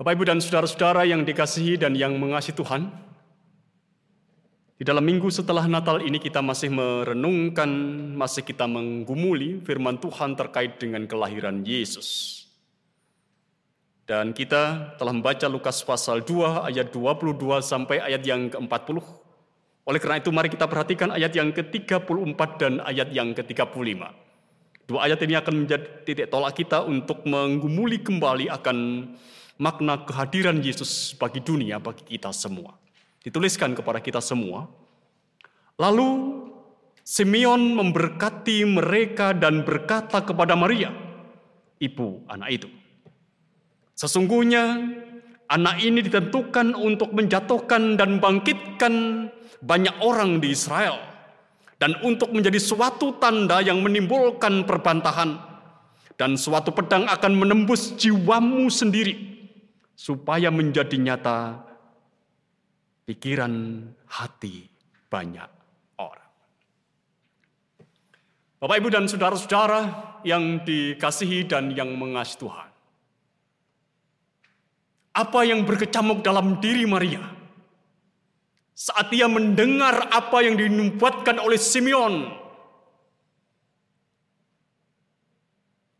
Bapak, 0.00 0.16
Ibu, 0.16 0.24
dan 0.32 0.40
saudara-saudara 0.40 1.04
yang 1.04 1.28
dikasihi 1.28 1.76
dan 1.76 1.92
yang 1.92 2.16
mengasihi 2.16 2.56
Tuhan, 2.56 2.88
di 4.80 4.84
dalam 4.88 5.04
minggu 5.04 5.28
setelah 5.28 5.68
Natal 5.68 6.00
ini 6.00 6.16
kita 6.16 6.40
masih 6.40 6.72
merenungkan, 6.72 7.68
masih 8.16 8.40
kita 8.40 8.64
menggumuli 8.64 9.60
firman 9.60 10.00
Tuhan 10.00 10.40
terkait 10.40 10.80
dengan 10.80 11.04
kelahiran 11.04 11.60
Yesus. 11.68 12.40
Dan 14.08 14.32
kita 14.32 14.96
telah 14.96 15.12
membaca 15.12 15.44
Lukas 15.52 15.84
pasal 15.84 16.24
2 16.24 16.64
ayat 16.72 16.88
22 16.96 17.60
sampai 17.60 18.00
ayat 18.00 18.24
yang 18.24 18.48
ke-40. 18.48 19.04
Oleh 19.84 20.00
karena 20.00 20.16
itu 20.16 20.32
mari 20.32 20.48
kita 20.48 20.64
perhatikan 20.64 21.12
ayat 21.12 21.36
yang 21.36 21.52
ke-34 21.52 22.40
dan 22.56 22.80
ayat 22.88 23.12
yang 23.12 23.36
ke-35. 23.36 24.00
Dua 24.88 25.04
ayat 25.04 25.20
ini 25.28 25.36
akan 25.36 25.54
menjadi 25.68 25.86
titik 26.08 26.32
tolak 26.32 26.56
kita 26.56 26.88
untuk 26.88 27.20
menggumuli 27.28 28.00
kembali 28.00 28.48
akan 28.48 28.76
makna 29.60 30.00
kehadiran 30.08 30.64
Yesus 30.64 31.12
bagi 31.20 31.44
dunia, 31.44 31.76
bagi 31.76 32.16
kita 32.16 32.32
semua. 32.32 32.80
Dituliskan 33.20 33.76
kepada 33.76 34.00
kita 34.00 34.24
semua. 34.24 34.64
Lalu 35.76 36.40
Simeon 37.04 37.76
memberkati 37.76 38.64
mereka 38.64 39.36
dan 39.36 39.60
berkata 39.60 40.24
kepada 40.24 40.56
Maria, 40.56 40.88
ibu 41.76 42.24
anak 42.32 42.48
itu. 42.56 42.68
Sesungguhnya 43.92 44.80
anak 45.52 45.76
ini 45.84 46.00
ditentukan 46.00 46.72
untuk 46.72 47.12
menjatuhkan 47.12 48.00
dan 48.00 48.16
bangkitkan 48.16 49.26
banyak 49.60 49.92
orang 50.00 50.40
di 50.40 50.56
Israel 50.56 50.96
dan 51.76 51.96
untuk 52.00 52.32
menjadi 52.32 52.56
suatu 52.56 53.20
tanda 53.20 53.60
yang 53.60 53.84
menimbulkan 53.84 54.64
perbantahan 54.64 55.36
dan 56.16 56.36
suatu 56.36 56.72
pedang 56.72 57.04
akan 57.08 57.32
menembus 57.36 57.92
jiwamu 57.96 58.68
sendiri 58.72 59.29
supaya 60.00 60.48
menjadi 60.48 60.96
nyata 60.96 61.60
pikiran 63.04 63.84
hati 64.08 64.64
banyak 65.12 65.50
orang. 66.00 66.32
Bapak, 68.56 68.76
Ibu, 68.80 68.88
dan 68.88 69.04
saudara-saudara 69.04 69.80
yang 70.24 70.64
dikasihi 70.64 71.44
dan 71.44 71.76
yang 71.76 71.92
mengasihi 72.00 72.40
Tuhan. 72.40 72.70
Apa 75.20 75.40
yang 75.44 75.68
berkecamuk 75.68 76.24
dalam 76.24 76.56
diri 76.64 76.88
Maria 76.88 77.20
saat 78.72 79.12
ia 79.12 79.28
mendengar 79.28 80.08
apa 80.08 80.40
yang 80.40 80.56
dinubuatkan 80.56 81.36
oleh 81.36 81.60
Simeon 81.60 82.24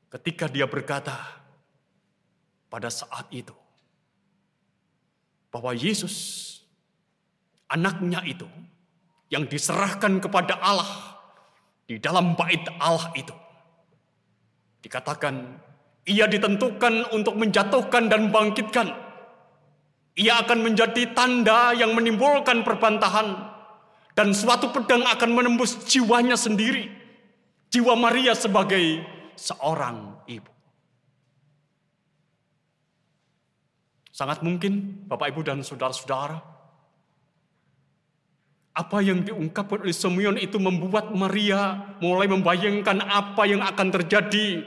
ketika 0.09 0.49
dia 0.49 0.65
berkata 0.65 1.43
pada 2.71 2.89
saat 2.89 3.29
itu 3.35 3.60
bahwa 5.51 5.75
Yesus, 5.75 6.47
anaknya 7.67 8.23
itu, 8.27 8.47
yang 9.31 9.47
diserahkan 9.47 10.19
kepada 10.19 10.59
Allah 10.59 11.19
di 11.87 11.99
dalam 11.99 12.39
bait 12.39 12.63
Allah 12.79 13.11
itu. 13.15 13.35
Dikatakan, 14.83 15.35
ia 16.09 16.27
ditentukan 16.27 17.15
untuk 17.15 17.37
menjatuhkan 17.37 18.11
dan 18.11 18.31
bangkitkan. 18.35 18.89
Ia 20.19 20.43
akan 20.43 20.59
menjadi 20.67 21.15
tanda 21.15 21.71
yang 21.77 21.95
menimbulkan 21.95 22.67
perbantahan. 22.67 23.51
Dan 24.19 24.35
suatu 24.35 24.75
pedang 24.75 25.07
akan 25.07 25.31
menembus 25.33 25.87
jiwanya 25.87 26.35
sendiri. 26.35 26.91
Jiwa 27.71 27.95
Maria 27.95 28.35
sebagai 28.35 29.07
seorang 29.39 30.27
ibu. 30.27 30.51
Sangat 34.21 34.45
mungkin 34.45 35.01
Bapak 35.09 35.33
Ibu 35.33 35.41
dan 35.41 35.65
saudara-saudara, 35.65 36.45
apa 38.77 38.99
yang 39.01 39.25
diungkapkan 39.25 39.81
oleh 39.81 39.97
Simeon 39.97 40.37
itu 40.37 40.61
membuat 40.61 41.09
Maria 41.17 41.97
mulai 42.05 42.29
membayangkan 42.29 43.01
apa 43.01 43.49
yang 43.49 43.65
akan 43.65 43.89
terjadi 43.89 44.61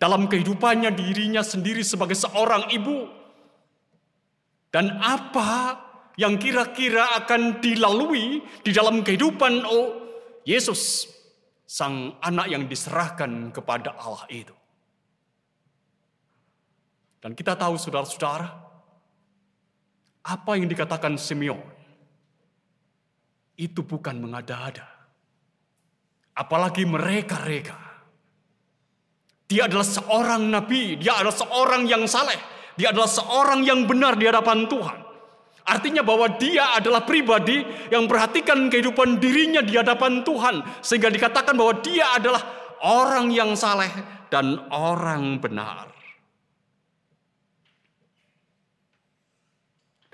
dalam 0.00 0.24
kehidupannya 0.24 0.96
dirinya 0.96 1.44
sendiri 1.44 1.84
sebagai 1.84 2.16
seorang 2.16 2.72
ibu. 2.72 3.04
Dan 4.72 4.96
apa 4.96 5.76
yang 6.16 6.40
kira-kira 6.40 7.20
akan 7.20 7.60
dilalui 7.60 8.40
di 8.64 8.72
dalam 8.72 9.04
kehidupan 9.04 9.68
oh 9.68 10.00
Yesus, 10.48 11.12
sang 11.68 12.16
anak 12.24 12.48
yang 12.48 12.64
diserahkan 12.64 13.52
kepada 13.52 14.00
Allah 14.00 14.24
itu. 14.32 14.56
Dan 17.20 17.36
kita 17.36 17.52
tahu 17.52 17.76
saudara-saudara, 17.76 18.63
apa 20.24 20.56
yang 20.56 20.68
dikatakan 20.68 21.20
Simeon 21.20 21.60
itu 23.54 23.84
bukan 23.86 24.18
mengada-ada. 24.18 24.88
Apalagi 26.34 26.82
mereka-reka. 26.82 27.78
Dia 29.46 29.70
adalah 29.70 29.86
seorang 29.86 30.42
nabi, 30.50 30.98
dia 30.98 31.14
adalah 31.20 31.36
seorang 31.36 31.86
yang 31.86 32.02
saleh, 32.10 32.40
dia 32.74 32.90
adalah 32.90 33.06
seorang 33.06 33.62
yang 33.62 33.86
benar 33.86 34.18
di 34.18 34.26
hadapan 34.26 34.66
Tuhan. 34.66 34.98
Artinya 35.64 36.02
bahwa 36.04 36.28
dia 36.36 36.76
adalah 36.76 37.06
pribadi 37.06 37.64
yang 37.88 38.04
perhatikan 38.04 38.68
kehidupan 38.68 39.16
dirinya 39.16 39.64
di 39.64 39.78
hadapan 39.78 40.20
Tuhan. 40.20 40.60
Sehingga 40.84 41.08
dikatakan 41.08 41.56
bahwa 41.56 41.80
dia 41.80 42.12
adalah 42.12 42.42
orang 42.84 43.32
yang 43.32 43.56
saleh 43.56 43.88
dan 44.28 44.60
orang 44.68 45.40
benar. 45.40 45.93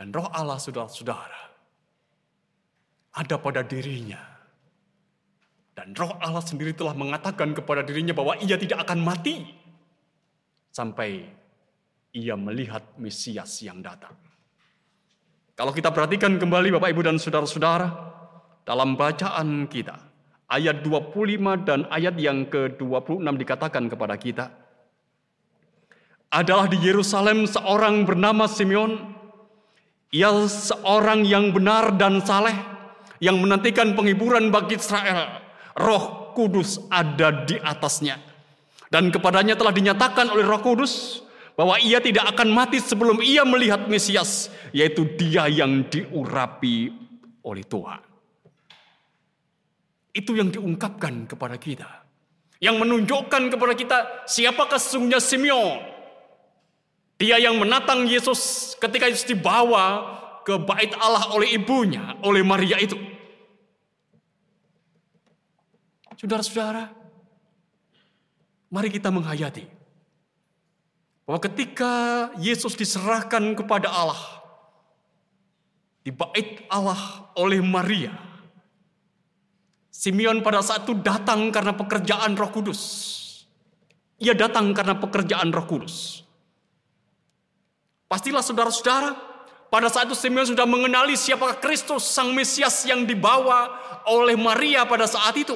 Dan 0.01 0.17
roh 0.17 0.33
Allah 0.33 0.57
saudara-saudara 0.57 1.53
ada 3.21 3.37
pada 3.37 3.61
dirinya. 3.61 4.17
Dan 5.77 5.93
roh 5.93 6.17
Allah 6.25 6.41
sendiri 6.41 6.73
telah 6.73 6.97
mengatakan 6.97 7.53
kepada 7.53 7.85
dirinya 7.85 8.17
bahwa 8.17 8.33
ia 8.41 8.57
tidak 8.57 8.89
akan 8.89 9.05
mati 9.05 9.45
sampai 10.73 11.29
ia 12.17 12.33
melihat 12.33 12.81
Mesias 12.97 13.61
yang 13.61 13.85
datang. 13.85 14.17
Kalau 15.53 15.77
kita 15.77 15.93
perhatikan 15.93 16.41
kembali 16.41 16.73
Bapak 16.81 16.97
Ibu 16.97 17.05
dan 17.05 17.21
Saudara-saudara, 17.21 17.93
dalam 18.65 18.97
bacaan 18.97 19.69
kita, 19.69 20.01
ayat 20.49 20.81
25 20.81 21.69
dan 21.69 21.85
ayat 21.93 22.17
yang 22.17 22.49
ke-26 22.49 23.37
dikatakan 23.37 23.85
kepada 23.93 24.17
kita, 24.17 24.49
adalah 26.33 26.65
di 26.73 26.81
Yerusalem 26.81 27.45
seorang 27.45 28.09
bernama 28.09 28.49
Simeon, 28.49 29.20
ia 30.11 30.31
seorang 30.47 31.23
yang 31.23 31.55
benar 31.55 31.95
dan 31.95 32.19
saleh, 32.23 32.55
yang 33.23 33.39
menantikan 33.39 33.95
penghiburan 33.95 34.51
bagi 34.51 34.79
Israel. 34.79 35.39
Roh 35.79 36.35
Kudus 36.35 36.83
ada 36.91 37.47
di 37.47 37.59
atasnya. 37.59 38.19
Dan 38.91 39.15
kepadanya 39.15 39.55
telah 39.55 39.71
dinyatakan 39.71 40.35
oleh 40.35 40.43
Roh 40.43 40.59
Kudus 40.59 41.23
bahwa 41.55 41.79
ia 41.79 42.03
tidak 42.03 42.35
akan 42.35 42.51
mati 42.51 42.83
sebelum 42.83 43.23
ia 43.23 43.47
melihat 43.47 43.87
Mesias, 43.87 44.51
yaitu 44.75 45.07
dia 45.15 45.47
yang 45.47 45.87
diurapi 45.87 46.91
oleh 47.47 47.63
Tuhan. 47.63 48.03
Itu 50.11 50.35
yang 50.35 50.51
diungkapkan 50.51 51.31
kepada 51.31 51.55
kita. 51.55 52.03
Yang 52.59 52.77
menunjukkan 52.83 53.43
kepada 53.47 53.75
kita 53.79 53.99
siapakah 54.27 54.77
sesungguhnya 54.77 55.23
Simeon. 55.23 55.90
Dia 57.21 57.37
yang 57.37 57.61
menatang 57.61 58.09
Yesus 58.09 58.73
ketika 58.81 59.05
Yesus 59.05 59.29
dibawa 59.29 60.17
ke 60.41 60.57
bait 60.57 60.89
Allah 60.97 61.29
oleh 61.37 61.53
ibunya, 61.53 62.17
oleh 62.25 62.41
Maria 62.41 62.81
itu. 62.81 62.97
Saudara-saudara, 66.17 66.89
mari 68.73 68.89
kita 68.89 69.13
menghayati 69.13 69.69
bahwa 71.29 71.41
ketika 71.45 71.93
Yesus 72.41 72.73
diserahkan 72.73 73.53
kepada 73.53 73.93
Allah, 73.93 74.41
di 76.01 76.09
bait 76.09 76.65
Allah 76.73 77.29
oleh 77.37 77.61
Maria, 77.61 78.17
Simeon 79.93 80.41
pada 80.41 80.65
saat 80.65 80.89
itu 80.89 80.97
datang 80.97 81.53
karena 81.53 81.77
pekerjaan 81.77 82.33
Roh 82.33 82.49
Kudus. 82.49 82.81
Ia 84.17 84.33
datang 84.33 84.73
karena 84.73 84.97
pekerjaan 84.97 85.53
Roh 85.53 85.69
Kudus. 85.69 86.25
Pastilah 88.11 88.43
saudara-saudara, 88.43 89.15
pada 89.71 89.87
saat 89.87 90.11
itu 90.11 90.19
Simeon 90.19 90.43
sudah 90.43 90.67
mengenali 90.67 91.15
siapakah 91.15 91.63
Kristus 91.63 92.11
Sang 92.11 92.35
Mesias 92.35 92.83
yang 92.83 93.07
dibawa 93.07 93.71
oleh 94.11 94.35
Maria 94.35 94.83
pada 94.83 95.07
saat 95.07 95.39
itu. 95.39 95.55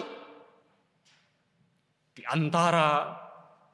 Di 2.14 2.22
antara 2.30 3.10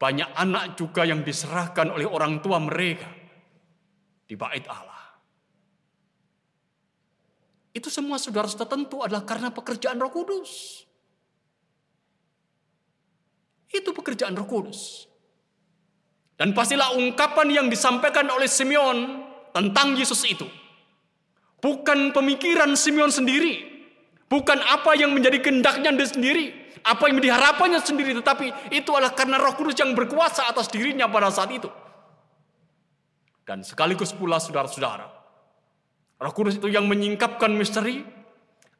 banyak 0.00 0.32
anak 0.32 0.80
juga 0.80 1.04
yang 1.04 1.20
diserahkan 1.20 1.92
oleh 1.92 2.08
orang 2.08 2.40
tua 2.40 2.56
mereka 2.56 3.12
di 4.24 4.32
bait 4.32 4.64
Allah. 4.64 5.20
Itu 7.76 7.92
semua 7.92 8.16
saudara-saudara 8.16 8.80
tentu 8.80 9.04
adalah 9.04 9.28
karena 9.28 9.52
pekerjaan 9.52 10.00
Roh 10.00 10.08
Kudus. 10.08 10.82
Itu 13.68 13.92
pekerjaan 13.92 14.32
Roh 14.40 14.48
Kudus. 14.48 15.09
Dan 16.40 16.56
pastilah 16.56 16.96
ungkapan 16.96 17.52
yang 17.52 17.66
disampaikan 17.68 18.24
oleh 18.32 18.48
Simeon 18.48 19.28
tentang 19.52 19.92
Yesus 19.92 20.24
itu. 20.24 20.48
Bukan 21.60 22.16
pemikiran 22.16 22.72
Simeon 22.72 23.12
sendiri, 23.12 23.60
bukan 24.24 24.56
apa 24.64 24.96
yang 24.96 25.12
menjadi 25.12 25.36
kehendaknya 25.44 25.92
sendiri, 26.08 26.48
apa 26.80 27.12
yang 27.12 27.20
diharapannya 27.20 27.84
sendiri, 27.84 28.16
tetapi 28.24 28.72
itu 28.72 28.88
adalah 28.88 29.12
karena 29.12 29.36
roh 29.36 29.52
kudus 29.52 29.76
yang 29.76 29.92
berkuasa 29.92 30.48
atas 30.48 30.72
dirinya 30.72 31.04
pada 31.12 31.28
saat 31.28 31.52
itu. 31.52 31.68
Dan 33.44 33.60
sekaligus 33.60 34.16
pula 34.16 34.40
saudara-saudara, 34.40 35.12
roh 36.16 36.32
kudus 36.32 36.56
itu 36.56 36.72
yang 36.72 36.88
menyingkapkan 36.88 37.52
misteri 37.52 38.00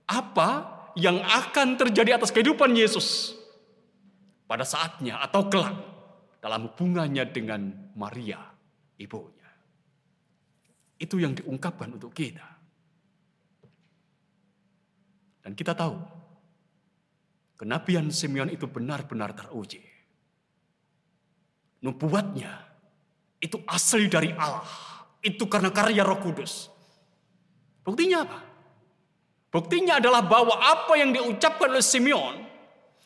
apa 0.08 0.80
yang 0.96 1.20
akan 1.20 1.76
terjadi 1.76 2.16
atas 2.16 2.32
kehidupan 2.32 2.72
Yesus 2.72 3.36
pada 4.48 4.64
saatnya 4.64 5.20
atau 5.20 5.44
kelak 5.52 5.89
dalam 6.40 6.72
hubungannya 6.72 7.24
dengan 7.28 7.92
Maria, 7.94 8.40
ibunya. 8.96 9.50
Itu 10.96 11.20
yang 11.20 11.36
diungkapkan 11.36 11.92
untuk 11.92 12.16
kita. 12.16 12.48
Dan 15.40 15.52
kita 15.56 15.72
tahu 15.72 15.96
Kenabian 17.60 18.08
Simeon 18.08 18.48
itu 18.48 18.64
benar-benar 18.64 19.36
teruji. 19.36 19.84
Nubuatnya 21.84 22.56
itu 23.36 23.60
asli 23.68 24.08
dari 24.08 24.32
Allah. 24.32 24.64
Itu 25.20 25.44
karena 25.44 25.68
karya 25.68 26.00
roh 26.00 26.16
kudus. 26.24 26.72
Buktinya 27.84 28.24
apa? 28.24 28.40
Buktinya 29.52 30.00
adalah 30.00 30.24
bahwa 30.24 30.56
apa 30.56 30.96
yang 30.96 31.12
diucapkan 31.12 31.68
oleh 31.68 31.84
Simeon 31.84 32.48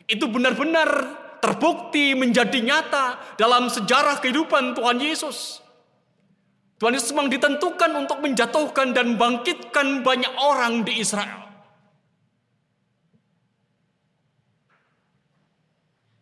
itu 0.07 0.23
benar-benar 0.31 1.24
terbukti 1.45 2.17
menjadi 2.17 2.57
nyata 2.65 3.37
dalam 3.37 3.69
sejarah 3.69 4.17
kehidupan 4.25 4.73
Tuhan 4.73 4.97
Yesus. 4.97 5.61
Tuhan 6.81 6.97
Yesus 6.97 7.13
memang 7.13 7.29
ditentukan 7.29 7.93
untuk 7.93 8.25
menjatuhkan 8.25 8.97
dan 8.97 9.21
bangkitkan 9.21 10.01
banyak 10.01 10.33
orang 10.41 10.89
di 10.89 11.05
Israel. 11.05 11.45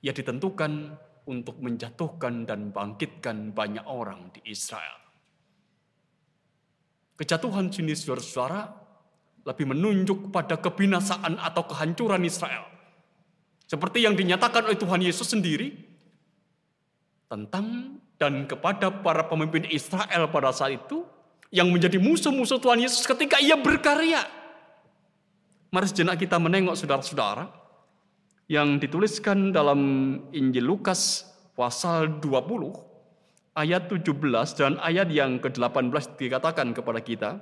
Ia 0.03 0.11
ditentukan 0.11 0.99
untuk 1.31 1.63
menjatuhkan 1.63 2.43
dan 2.43 2.75
bangkitkan 2.75 3.55
banyak 3.55 3.87
orang 3.87 4.35
di 4.35 4.51
Israel. 4.51 4.99
Kejatuhan 7.15 7.71
sini 7.71 7.95
saudara-saudara 7.95 8.67
lebih 9.47 9.71
menunjuk 9.71 10.35
pada 10.35 10.59
kebinasaan 10.59 11.39
atau 11.39 11.63
kehancuran 11.71 12.27
Israel. 12.27 12.72
Seperti 13.73 14.05
yang 14.05 14.13
dinyatakan 14.13 14.69
oleh 14.69 14.77
Tuhan 14.77 15.01
Yesus 15.01 15.33
sendiri 15.33 15.73
tentang 17.25 17.97
dan 18.21 18.45
kepada 18.45 18.93
para 18.93 19.25
pemimpin 19.25 19.65
Israel 19.73 20.29
pada 20.29 20.53
saat 20.53 20.77
itu 20.77 21.09
yang 21.49 21.73
menjadi 21.73 21.97
musuh-musuh 21.97 22.61
Tuhan 22.61 22.85
Yesus 22.85 23.09
ketika 23.09 23.41
ia 23.41 23.57
berkarya. 23.57 24.29
Mari 25.73 25.89
sejenak 25.89 26.21
kita 26.21 26.37
menengok 26.37 26.77
saudara-saudara 26.77 27.49
yang 28.53 28.77
dituliskan 28.77 29.57
dalam 29.57 29.81
Injil 30.37 30.69
Lukas 30.69 31.25
pasal 31.57 32.21
20 32.21 33.57
ayat 33.57 33.89
17 33.89 34.05
dan 34.61 34.77
ayat 34.85 35.09
yang 35.09 35.41
ke-18 35.41 36.21
dikatakan 36.21 36.77
kepada 36.77 37.01
kita 37.01 37.41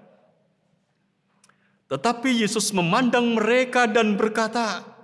Tetapi 1.91 2.47
Yesus 2.47 2.71
memandang 2.71 3.35
mereka 3.35 3.91
dan 3.91 4.15
berkata 4.15 5.00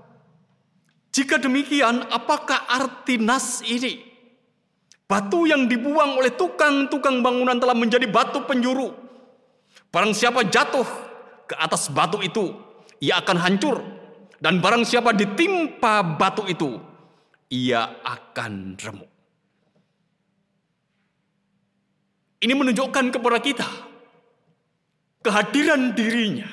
Jika 1.16 1.40
demikian 1.40 2.04
apakah 2.12 2.68
arti 2.68 3.16
nas 3.16 3.64
ini? 3.64 4.04
Batu 5.08 5.48
yang 5.48 5.64
dibuang 5.64 6.20
oleh 6.20 6.36
tukang-tukang 6.36 7.24
bangunan 7.24 7.56
telah 7.56 7.72
menjadi 7.72 8.04
batu 8.04 8.44
penjuru. 8.44 8.92
Barang 9.88 10.12
siapa 10.12 10.44
jatuh 10.44 10.84
ke 11.48 11.56
atas 11.56 11.88
batu 11.88 12.20
itu 12.20 12.52
ia 13.00 13.16
akan 13.24 13.36
hancur. 13.40 13.80
Dan 14.36 14.60
barang 14.60 14.84
siapa 14.84 15.16
ditimpa 15.16 16.04
batu 16.20 16.44
itu, 16.44 16.76
ia 17.48 17.96
akan 18.04 18.76
remuk. 18.76 19.08
Ini 22.44 22.52
menunjukkan 22.52 23.16
kepada 23.16 23.40
kita 23.40 23.64
kehadiran 25.24 25.96
dirinya 25.96 26.44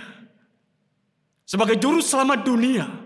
sebagai 1.44 1.76
juru 1.76 2.00
selamat 2.00 2.48
dunia 2.48 3.03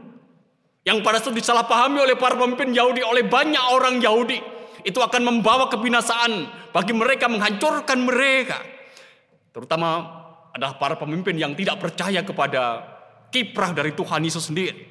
yang 0.87 1.03
pada 1.03 1.19
saat 1.19 1.35
disalahpahami 1.35 1.99
oleh 1.99 2.15
para 2.15 2.39
pemimpin 2.39 2.71
Yahudi 2.71 3.03
oleh 3.03 3.27
banyak 3.27 3.65
orang 3.75 3.99
Yahudi 3.99 4.39
itu 4.87 4.99
akan 5.03 5.19
membawa 5.19 5.67
kebinasaan 5.67 6.47
bagi 6.71 6.95
mereka 6.95 7.27
menghancurkan 7.27 7.99
mereka 8.07 8.63
terutama 9.51 10.17
adalah 10.55 10.79
para 10.79 10.95
pemimpin 10.95 11.35
yang 11.35 11.53
tidak 11.53 11.77
percaya 11.77 12.25
kepada 12.25 12.81
kiprah 13.29 13.75
dari 13.75 13.93
Tuhan 13.93 14.25
Yesus 14.25 14.49
sendiri. 14.49 14.89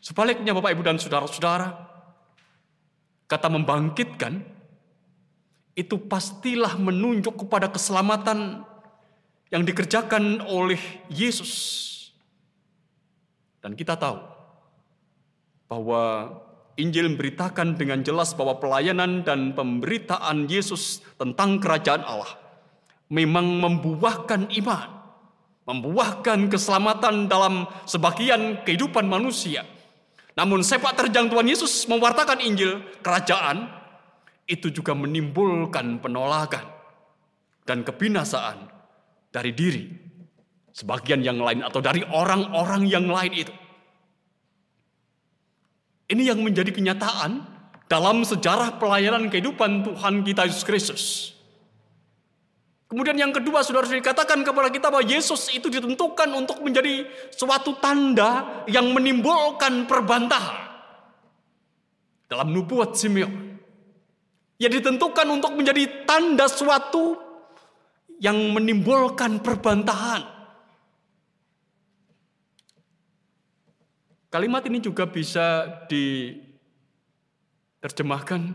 Sebaliknya 0.00 0.56
Bapak 0.56 0.76
Ibu 0.76 0.82
dan 0.84 0.96
Saudara-saudara, 1.00 1.72
kata 3.24 3.48
membangkitkan 3.48 4.44
itu 5.72 5.96
pastilah 5.96 6.76
menunjuk 6.76 7.46
kepada 7.46 7.72
keselamatan 7.72 8.64
yang 9.48 9.62
dikerjakan 9.64 10.44
oleh 10.44 10.80
Yesus. 11.08 11.88
Dan 13.60 13.76
kita 13.76 13.96
tahu 13.96 14.16
bahwa 15.68 16.32
Injil 16.80 17.12
memberitakan 17.12 17.76
dengan 17.76 18.00
jelas 18.00 18.32
bahwa 18.32 18.56
pelayanan 18.56 19.20
dan 19.20 19.52
pemberitaan 19.52 20.48
Yesus 20.48 21.04
tentang 21.20 21.60
kerajaan 21.60 22.00
Allah 22.00 22.40
memang 23.12 23.44
membuahkan 23.60 24.48
iman, 24.64 24.88
membuahkan 25.68 26.48
keselamatan 26.48 27.28
dalam 27.28 27.68
sebagian 27.84 28.64
kehidupan 28.64 29.04
manusia. 29.04 29.66
Namun 30.38 30.64
sepak 30.64 30.96
terjang 30.96 31.28
Tuhan 31.28 31.52
Yesus 31.52 31.84
mewartakan 31.84 32.40
Injil 32.40 32.80
kerajaan 33.04 33.68
itu 34.48 34.72
juga 34.72 34.96
menimbulkan 34.96 36.00
penolakan 36.00 36.64
dan 37.68 37.84
kebinasaan 37.84 38.72
dari 39.30 39.52
diri 39.52 40.09
sebagian 40.70 41.20
yang 41.20 41.38
lain 41.38 41.66
atau 41.66 41.82
dari 41.82 42.02
orang-orang 42.06 42.86
yang 42.86 43.06
lain 43.06 43.32
itu. 43.34 43.54
Ini 46.10 46.34
yang 46.34 46.42
menjadi 46.42 46.74
kenyataan 46.74 47.46
dalam 47.86 48.22
sejarah 48.26 48.78
pelayanan 48.82 49.30
kehidupan 49.30 49.86
Tuhan 49.86 50.26
kita 50.26 50.46
Yesus 50.46 50.64
Kristus. 50.66 51.04
Kemudian 52.90 53.14
yang 53.14 53.30
kedua, 53.30 53.62
saudara 53.62 53.86
saudara 53.86 54.02
dikatakan 54.02 54.42
kepada 54.42 54.66
kita 54.66 54.90
bahwa 54.90 55.06
Yesus 55.06 55.46
itu 55.54 55.70
ditentukan 55.70 56.26
untuk 56.34 56.58
menjadi 56.58 57.06
suatu 57.30 57.78
tanda 57.78 58.66
yang 58.66 58.90
menimbulkan 58.90 59.86
perbantahan. 59.86 60.66
Dalam 62.26 62.50
nubuat 62.50 62.98
Simeon. 62.98 63.30
Ya 64.58 64.66
ditentukan 64.66 65.26
untuk 65.30 65.54
menjadi 65.54 66.02
tanda 66.02 66.50
suatu 66.50 67.14
yang 68.18 68.34
menimbulkan 68.50 69.38
perbantahan. 69.38 70.39
Kalimat 74.30 74.62
ini 74.70 74.78
juga 74.78 75.10
bisa 75.10 75.66
diterjemahkan 75.90 78.54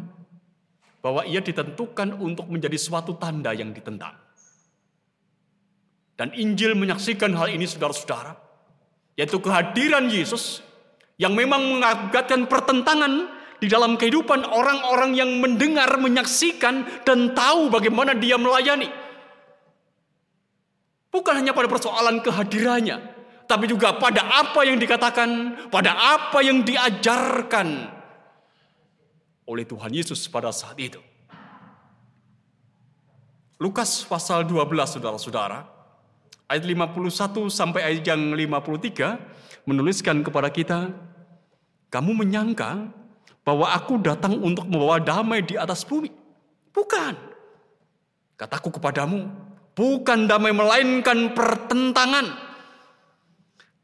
bahwa 1.04 1.28
ia 1.28 1.44
ditentukan 1.44 2.16
untuk 2.16 2.48
menjadi 2.48 2.80
suatu 2.80 3.20
tanda 3.20 3.52
yang 3.52 3.76
ditentang. 3.76 4.16
Dan 6.16 6.32
Injil 6.32 6.80
menyaksikan 6.80 7.36
hal 7.36 7.52
ini 7.52 7.68
saudara-saudara, 7.68 8.40
yaitu 9.20 9.36
kehadiran 9.44 10.08
Yesus 10.08 10.64
yang 11.20 11.36
memang 11.36 11.60
mengakibatkan 11.60 12.48
pertentangan 12.48 13.28
di 13.60 13.68
dalam 13.68 14.00
kehidupan 14.00 14.48
orang-orang 14.48 15.12
yang 15.16 15.32
mendengar, 15.44 15.92
menyaksikan, 16.00 16.88
dan 17.04 17.36
tahu 17.36 17.68
bagaimana 17.68 18.16
dia 18.16 18.40
melayani. 18.40 18.88
Bukan 21.12 21.36
hanya 21.36 21.52
pada 21.52 21.68
persoalan 21.68 22.24
kehadirannya, 22.24 23.15
tapi 23.46 23.70
juga 23.70 23.94
pada 23.98 24.26
apa 24.26 24.66
yang 24.66 24.78
dikatakan, 24.78 25.30
pada 25.70 25.94
apa 25.94 26.42
yang 26.42 26.66
diajarkan 26.66 27.94
oleh 29.46 29.66
Tuhan 29.66 29.94
Yesus 29.94 30.26
pada 30.26 30.50
saat 30.50 30.78
itu. 30.82 30.98
Lukas 33.62 34.04
pasal 34.04 34.44
12 34.44 35.00
saudara-saudara, 35.00 35.64
ayat 36.52 36.64
51 36.66 37.48
sampai 37.48 37.82
ayat 37.82 38.04
yang 38.04 38.36
53 38.36 39.66
menuliskan 39.70 40.22
kepada 40.26 40.52
kita, 40.52 40.92
kamu 41.90 42.12
menyangka 42.26 42.92
bahwa 43.46 43.72
aku 43.72 44.02
datang 44.02 44.42
untuk 44.42 44.66
membawa 44.68 45.00
damai 45.00 45.46
di 45.46 45.56
atas 45.56 45.86
bumi. 45.86 46.10
Bukan. 46.74 47.16
Kataku 48.36 48.68
kepadamu, 48.76 49.32
bukan 49.78 50.28
damai 50.28 50.52
melainkan 50.52 51.32
pertentangan. 51.32 52.45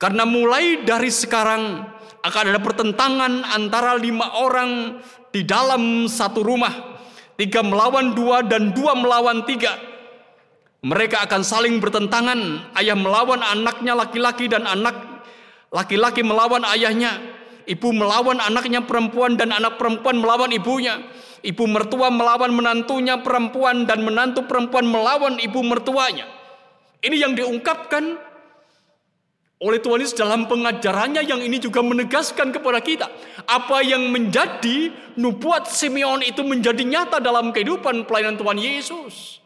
Karena 0.02 0.26
mulai 0.26 0.82
dari 0.82 1.14
sekarang 1.14 1.86
akan 2.26 2.44
ada 2.50 2.58
pertentangan 2.58 3.46
antara 3.46 3.94
lima 4.02 4.34
orang 4.42 4.98
di 5.30 5.46
dalam 5.46 6.10
satu 6.10 6.42
rumah. 6.42 6.98
Tiga 7.38 7.62
melawan 7.62 8.18
dua 8.18 8.42
dan 8.42 8.74
dua 8.74 8.98
melawan 8.98 9.46
tiga. 9.46 9.78
Mereka 10.82 11.22
akan 11.30 11.46
saling 11.46 11.78
bertentangan. 11.78 12.74
Ayah 12.74 12.98
melawan 12.98 13.46
anaknya 13.46 13.94
laki-laki 13.94 14.50
dan 14.50 14.66
anak 14.66 14.98
laki-laki 15.70 16.26
melawan 16.26 16.66
ayahnya. 16.66 17.22
Ibu 17.70 17.94
melawan 17.94 18.42
anaknya 18.42 18.82
perempuan 18.82 19.38
dan 19.38 19.54
anak 19.54 19.78
perempuan 19.78 20.18
melawan 20.18 20.50
ibunya. 20.50 20.98
Ibu 21.46 21.70
mertua 21.70 22.10
melawan 22.10 22.50
menantunya 22.50 23.22
perempuan 23.22 23.86
dan 23.86 24.02
menantu 24.02 24.50
perempuan 24.50 24.90
melawan 24.90 25.38
ibu 25.38 25.62
mertuanya. 25.62 26.26
Ini 27.06 27.18
yang 27.22 27.34
diungkapkan 27.38 28.31
oleh 29.62 29.78
Tuhan 29.78 30.02
Yesus 30.02 30.18
dalam 30.18 30.50
pengajarannya 30.50 31.22
yang 31.22 31.38
ini 31.38 31.62
juga 31.62 31.86
menegaskan 31.86 32.50
kepada 32.50 32.82
kita 32.82 33.06
apa 33.46 33.86
yang 33.86 34.10
menjadi 34.10 34.90
nubuat 35.22 35.70
Simeon 35.70 36.26
itu 36.26 36.42
menjadi 36.42 36.82
nyata 36.82 37.22
dalam 37.22 37.54
kehidupan 37.54 38.10
pelayanan 38.10 38.42
Tuhan 38.42 38.58
Yesus. 38.58 39.38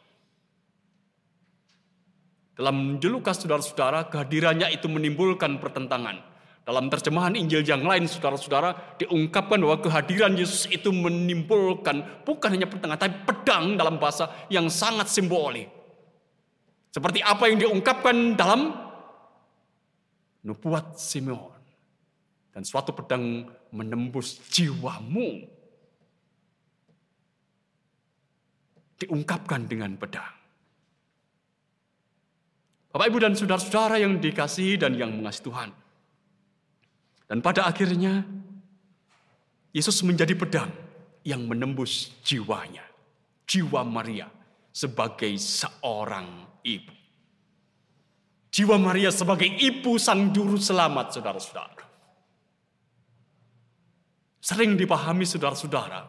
Dalam 2.55 2.95
Lukas 3.03 3.43
saudara-saudara 3.43 4.07
kehadirannya 4.07 4.71
itu 4.71 4.87
menimbulkan 4.87 5.59
pertentangan. 5.59 6.23
Dalam 6.63 6.87
terjemahan 6.87 7.35
Injil 7.35 7.67
yang 7.67 7.83
lain 7.83 8.07
saudara-saudara 8.07 8.95
diungkapkan 9.03 9.59
bahwa 9.59 9.83
kehadiran 9.83 10.33
Yesus 10.39 10.71
itu 10.71 10.95
menimbulkan 10.95 12.23
bukan 12.23 12.49
hanya 12.55 12.71
pertentangan 12.71 13.03
tapi 13.03 13.15
pedang 13.27 13.75
dalam 13.75 13.99
bahasa 13.99 14.31
yang 14.47 14.71
sangat 14.71 15.11
simbolik. 15.11 15.67
Seperti 16.95 17.19
apa 17.19 17.51
yang 17.51 17.59
diungkapkan 17.59 18.39
dalam 18.39 18.84
nubuat 20.45 20.95
Simeon. 20.95 21.57
Dan 22.55 22.63
suatu 22.63 22.95
pedang 22.95 23.49
menembus 23.75 24.39
jiwamu. 24.47 25.43
Diungkapkan 28.95 29.67
dengan 29.67 29.99
pedang. 29.99 30.31
Bapak, 32.95 33.11
Ibu, 33.11 33.19
dan 33.19 33.35
saudara-saudara 33.35 33.99
yang 33.99 34.23
dikasihi 34.23 34.79
dan 34.79 34.95
yang 34.95 35.11
mengasihi 35.11 35.51
Tuhan. 35.51 35.69
Dan 37.27 37.43
pada 37.43 37.67
akhirnya, 37.67 38.23
Yesus 39.75 39.99
menjadi 40.07 40.31
pedang 40.31 40.71
yang 41.27 41.43
menembus 41.43 42.15
jiwanya. 42.23 42.87
Jiwa 43.43 43.83
Maria 43.83 44.31
sebagai 44.71 45.35
seorang 45.35 46.47
ibu. 46.63 47.04
Jiwa 48.55 48.79
Maria 48.79 49.11
sebagai 49.11 49.51
ibu 49.51 49.99
sang 49.99 50.31
juru 50.31 50.55
selamat, 50.55 51.19
saudara-saudara. 51.19 51.83
Sering 54.39 54.79
dipahami 54.79 55.27
saudara-saudara, 55.27 56.07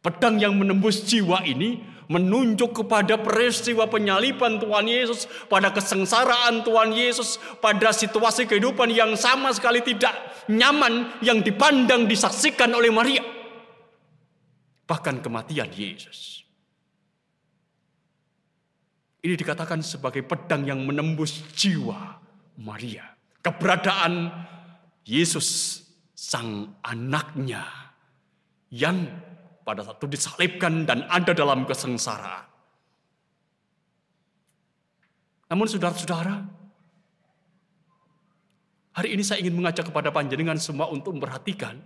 pedang 0.00 0.40
yang 0.40 0.56
menembus 0.56 1.04
jiwa 1.04 1.44
ini 1.44 1.84
menunjuk 2.08 2.80
kepada 2.80 3.20
peristiwa 3.20 3.84
penyaliban 3.92 4.56
Tuhan 4.56 4.88
Yesus, 4.88 5.28
pada 5.52 5.68
kesengsaraan 5.68 6.64
Tuhan 6.64 6.96
Yesus, 6.96 7.36
pada 7.60 7.92
situasi 7.92 8.48
kehidupan 8.48 8.88
yang 8.88 9.12
sama 9.12 9.52
sekali 9.52 9.84
tidak 9.84 10.16
nyaman 10.48 11.20
yang 11.20 11.44
dipandang 11.44 12.08
disaksikan 12.08 12.72
oleh 12.72 12.88
Maria. 12.88 13.20
Bahkan 14.88 15.20
kematian 15.20 15.68
Yesus. 15.76 16.45
Ini 19.26 19.34
dikatakan 19.34 19.82
sebagai 19.82 20.22
pedang 20.22 20.62
yang 20.62 20.86
menembus 20.86 21.42
jiwa 21.58 22.14
Maria. 22.62 23.10
Keberadaan 23.42 24.30
Yesus 25.02 25.82
sang 26.14 26.78
anaknya 26.86 27.66
yang 28.70 29.02
pada 29.66 29.82
saat 29.82 29.98
itu 29.98 30.06
disalibkan 30.06 30.86
dan 30.86 31.02
ada 31.10 31.34
dalam 31.34 31.66
kesengsaraan. 31.66 32.46
Namun 35.50 35.66
saudara-saudara, 35.66 36.46
hari 38.94 39.10
ini 39.10 39.26
saya 39.26 39.42
ingin 39.42 39.58
mengajak 39.58 39.90
kepada 39.90 40.14
panjenengan 40.14 40.58
semua 40.62 40.86
untuk 40.86 41.18
memperhatikan 41.18 41.82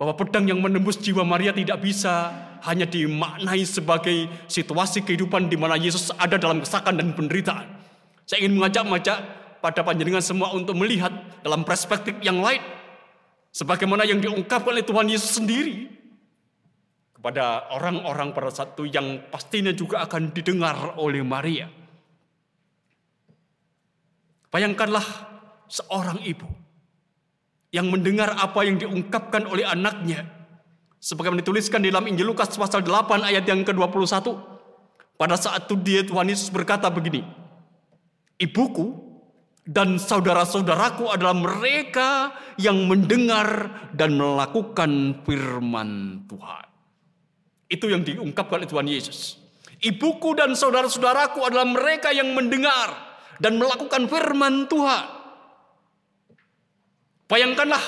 bahwa 0.00 0.16
pedang 0.16 0.48
yang 0.48 0.60
menembus 0.60 0.96
jiwa 0.96 1.20
Maria 1.20 1.52
tidak 1.52 1.84
bisa 1.84 2.32
hanya 2.66 2.84
dimaknai 2.84 3.62
sebagai 3.62 4.26
situasi 4.50 5.06
kehidupan 5.06 5.46
di 5.46 5.54
mana 5.54 5.78
Yesus 5.78 6.10
ada 6.18 6.34
dalam 6.34 6.60
kesakan 6.60 6.98
dan 6.98 7.14
penderitaan. 7.14 7.66
Saya 8.26 8.42
ingin 8.42 8.58
mengajak-ngajak 8.58 9.18
pada 9.62 9.80
panjenengan 9.86 10.20
semua 10.20 10.50
untuk 10.50 10.74
melihat 10.74 11.14
dalam 11.46 11.62
perspektif 11.62 12.18
yang 12.20 12.42
lain. 12.42 12.60
Sebagaimana 13.54 14.04
yang 14.04 14.20
diungkapkan 14.20 14.74
oleh 14.74 14.84
Tuhan 14.84 15.08
Yesus 15.08 15.38
sendiri. 15.40 15.94
Kepada 17.16 17.72
orang-orang 17.72 18.30
pada 18.36 18.52
satu 18.52 18.84
yang 18.86 19.32
pastinya 19.32 19.72
juga 19.72 20.04
akan 20.04 20.30
didengar 20.30 21.00
oleh 21.00 21.24
Maria. 21.24 21.66
Bayangkanlah 24.52 25.02
seorang 25.66 26.22
ibu 26.22 26.46
yang 27.74 27.90
mendengar 27.90 28.36
apa 28.36 28.62
yang 28.62 28.78
diungkapkan 28.78 29.48
oleh 29.48 29.66
anaknya. 29.66 30.35
Sebagaimana 31.00 31.44
dituliskan 31.44 31.84
di 31.84 31.92
dalam 31.92 32.08
Injil 32.08 32.26
Lukas 32.26 32.52
pasal 32.56 32.82
8 32.82 33.22
ayat 33.22 33.44
yang 33.46 33.62
ke-21. 33.62 34.32
Pada 35.16 35.36
saat 35.40 35.64
itu 35.64 35.76
dia 35.80 36.04
Tuhan 36.04 36.28
Yesus 36.28 36.52
berkata 36.52 36.92
begini, 36.92 37.24
Ibuku 38.36 39.06
dan 39.64 39.96
saudara-saudaraku 39.96 41.08
adalah 41.08 41.32
mereka 41.32 42.36
yang 42.60 42.84
mendengar 42.84 43.72
dan 43.96 44.14
melakukan 44.14 45.24
firman 45.24 46.22
Tuhan. 46.28 46.66
Itu 47.66 47.90
yang 47.90 48.04
diungkapkan 48.06 48.62
oleh 48.62 48.70
Tuhan 48.70 48.86
Yesus. 48.86 49.40
Ibuku 49.82 50.38
dan 50.38 50.54
saudara-saudaraku 50.54 51.42
adalah 51.44 51.66
mereka 51.68 52.12
yang 52.12 52.32
mendengar 52.32 52.94
dan 53.42 53.60
melakukan 53.60 54.08
firman 54.08 54.70
Tuhan. 54.70 55.04
Bayangkanlah 57.26 57.82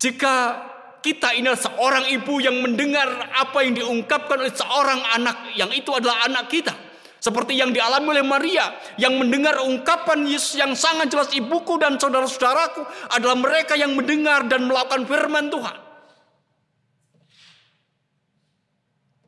jika 0.00 0.65
kita 1.06 1.38
ini 1.38 1.46
adalah 1.46 1.62
seorang 1.70 2.04
ibu 2.10 2.42
yang 2.42 2.58
mendengar 2.58 3.06
apa 3.30 3.62
yang 3.62 3.78
diungkapkan 3.78 4.42
oleh 4.42 4.50
seorang 4.50 4.98
anak 5.14 5.54
yang 5.54 5.70
itu 5.70 5.94
adalah 5.94 6.26
anak 6.26 6.50
kita. 6.50 6.74
Seperti 7.22 7.54
yang 7.54 7.70
dialami 7.70 8.18
oleh 8.18 8.26
Maria 8.26 8.74
yang 8.98 9.14
mendengar 9.14 9.62
ungkapan 9.62 10.26
Yesus 10.26 10.58
yang 10.58 10.74
sangat 10.74 11.14
jelas 11.14 11.30
ibuku 11.30 11.78
dan 11.78 11.94
saudara-saudaraku 11.94 12.82
adalah 13.14 13.38
mereka 13.38 13.78
yang 13.78 13.94
mendengar 13.94 14.50
dan 14.50 14.66
melakukan 14.66 15.06
firman 15.06 15.46
Tuhan. 15.46 15.78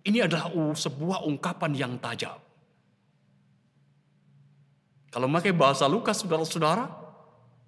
Ini 0.02 0.18
adalah 0.26 0.50
sebuah 0.74 1.26
ungkapan 1.30 1.78
yang 1.78 1.94
tajam. 2.02 2.38
Kalau 5.14 5.26
memakai 5.30 5.54
bahasa 5.54 5.86
Lukas, 5.86 6.20
saudara-saudara, 6.22 6.90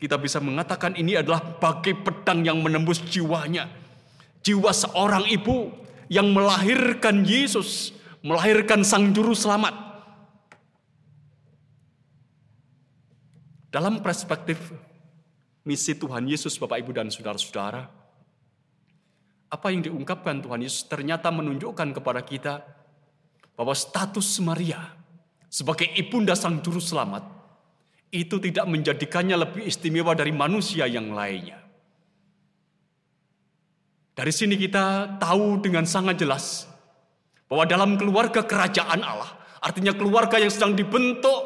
kita 0.02 0.18
bisa 0.18 0.38
mengatakan 0.42 0.98
ini 0.98 1.18
adalah 1.18 1.42
bagai 1.42 1.94
pedang 2.00 2.44
yang 2.44 2.60
menembus 2.60 3.02
jiwanya 3.04 3.80
jiwa 4.40 4.72
seorang 4.72 5.28
ibu 5.28 5.72
yang 6.10 6.32
melahirkan 6.34 7.22
Yesus, 7.22 7.94
melahirkan 8.24 8.82
Sang 8.82 9.14
Juru 9.14 9.36
Selamat. 9.36 9.72
Dalam 13.70 14.02
perspektif 14.02 14.58
misi 15.62 15.94
Tuhan 15.94 16.26
Yesus, 16.26 16.58
Bapak, 16.58 16.82
Ibu, 16.82 16.90
dan 16.90 17.06
saudara-saudara, 17.06 17.86
apa 19.50 19.66
yang 19.70 19.86
diungkapkan 19.86 20.42
Tuhan 20.42 20.66
Yesus 20.66 20.90
ternyata 20.90 21.30
menunjukkan 21.30 21.94
kepada 21.94 22.26
kita 22.26 22.66
bahwa 23.54 23.74
status 23.74 24.42
Maria 24.42 24.82
sebagai 25.46 25.86
ibunda 25.94 26.34
Sang 26.34 26.58
Juru 26.58 26.82
Selamat 26.82 27.22
itu 28.10 28.42
tidak 28.42 28.66
menjadikannya 28.66 29.38
lebih 29.38 29.62
istimewa 29.62 30.18
dari 30.18 30.34
manusia 30.34 30.90
yang 30.90 31.14
lainnya. 31.14 31.69
Dari 34.20 34.36
sini 34.36 34.52
kita 34.52 35.16
tahu 35.16 35.64
dengan 35.64 35.88
sangat 35.88 36.20
jelas 36.20 36.68
bahwa 37.48 37.64
dalam 37.64 37.96
keluarga 37.96 38.44
kerajaan 38.44 39.00
Allah, 39.00 39.32
artinya 39.64 39.96
keluarga 39.96 40.36
yang 40.36 40.52
sedang 40.52 40.76
dibentuk 40.76 41.40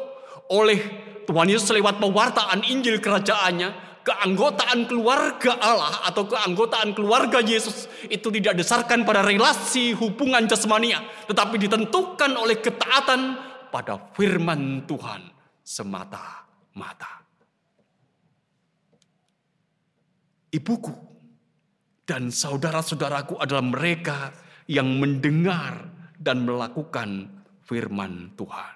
oleh 0.51 0.83
Tuhan 1.23 1.47
Yesus 1.47 1.71
lewat 1.71 2.03
pewartaan 2.03 2.67
Injil 2.67 2.99
kerajaannya, 2.99 4.03
keanggotaan 4.03 4.91
keluarga 4.91 5.55
Allah 5.63 6.03
atau 6.03 6.27
keanggotaan 6.27 6.91
keluarga 6.91 7.39
Yesus 7.39 7.87
itu 8.11 8.27
tidak 8.27 8.59
dasarkan 8.59 9.07
pada 9.07 9.23
relasi 9.23 9.95
hubungan 9.95 10.43
jasmania, 10.43 10.99
tetapi 11.31 11.55
ditentukan 11.55 12.35
oleh 12.35 12.59
ketaatan 12.59 13.39
pada 13.71 14.11
firman 14.11 14.83
Tuhan 14.83 15.31
semata-mata. 15.63 17.23
Ibuku 20.51 21.14
dan 22.05 22.29
saudara-saudaraku 22.29 23.41
adalah 23.41 23.65
mereka 23.65 24.29
yang 24.69 25.01
mendengar 25.01 25.89
dan 26.21 26.45
melakukan 26.45 27.29
firman 27.65 28.29
Tuhan. 28.37 28.75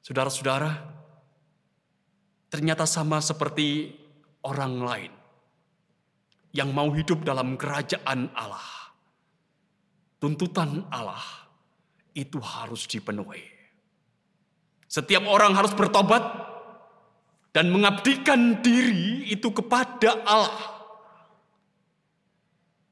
Saudara-saudara, 0.00 0.70
ternyata 2.48 2.88
sama 2.88 3.20
seperti 3.20 3.92
orang 4.48 4.74
lain 4.80 5.12
yang 6.56 6.72
mau 6.72 6.88
hidup 6.96 7.20
dalam 7.20 7.60
kerajaan 7.60 8.32
Allah. 8.32 8.88
Tuntutan 10.16 10.88
Allah 10.88 11.20
itu 12.16 12.40
harus 12.40 12.88
dipenuhi. 12.88 13.44
Setiap 14.88 15.28
orang 15.28 15.52
harus 15.52 15.76
bertobat 15.76 16.24
dan 17.56 17.72
mengabdikan 17.72 18.60
diri 18.60 19.32
itu 19.32 19.48
kepada 19.48 20.20
Allah. 20.28 20.76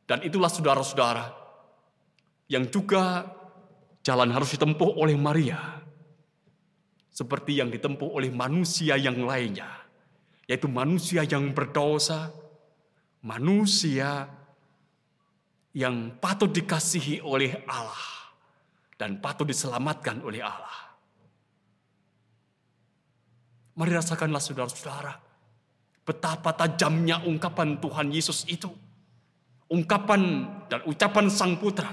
Dan 0.09 0.25
itulah 0.25 0.49
saudara-saudara 0.49 1.29
yang 2.49 2.73
juga 2.73 3.29
jalan 4.01 4.33
harus 4.33 4.57
ditempuh 4.57 4.97
oleh 4.97 5.21
Maria. 5.21 5.85
Seperti 7.13 7.61
yang 7.61 7.69
ditempuh 7.69 8.09
oleh 8.09 8.33
manusia 8.33 8.97
yang 8.97 9.21
lainnya. 9.29 9.69
Yaitu 10.49 10.65
manusia 10.73 11.29
yang 11.29 11.53
berdosa, 11.53 12.33
manusia 13.21 14.33
yang 15.77 16.17
patut 16.17 16.49
dikasihi 16.49 17.21
oleh 17.21 17.53
Allah 17.69 18.33
dan 18.97 19.21
patut 19.21 19.45
diselamatkan 19.45 20.25
oleh 20.25 20.41
Allah. 20.41 20.84
Mari 23.75 23.91
rasakanlah 23.91 24.39
saudara-saudara. 24.39 25.15
Betapa 26.05 26.55
tajamnya 26.55 27.25
ungkapan 27.27 27.83
Tuhan 27.83 28.15
Yesus 28.15 28.47
itu. 28.47 28.71
Ungkapan 29.73 30.21
dan 30.71 30.81
ucapan 30.87 31.27
Sang 31.27 31.59
Putra. 31.59 31.91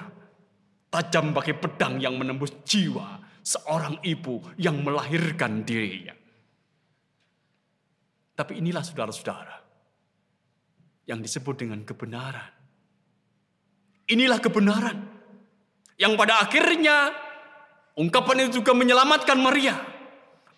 Tajam 0.91 1.32
bagai 1.32 1.55
pedang 1.57 1.97
yang 1.97 2.19
menembus 2.19 2.51
jiwa 2.67 3.17
seorang 3.41 3.97
ibu 4.05 4.43
yang 4.59 4.84
melahirkan 4.86 5.65
dirinya. 5.65 6.13
Tapi 8.36 8.59
inilah 8.59 8.84
saudara-saudara 8.84 9.55
yang 11.09 11.23
disebut 11.23 11.65
dengan 11.65 11.82
kebenaran. 11.88 12.51
Inilah 14.11 14.43
kebenaran 14.43 14.97
yang 15.95 16.19
pada 16.19 16.43
akhirnya 16.43 17.15
ungkapan 17.95 18.45
itu 18.45 18.59
juga 18.59 18.75
menyelamatkan 18.75 19.39
Maria 19.39 19.79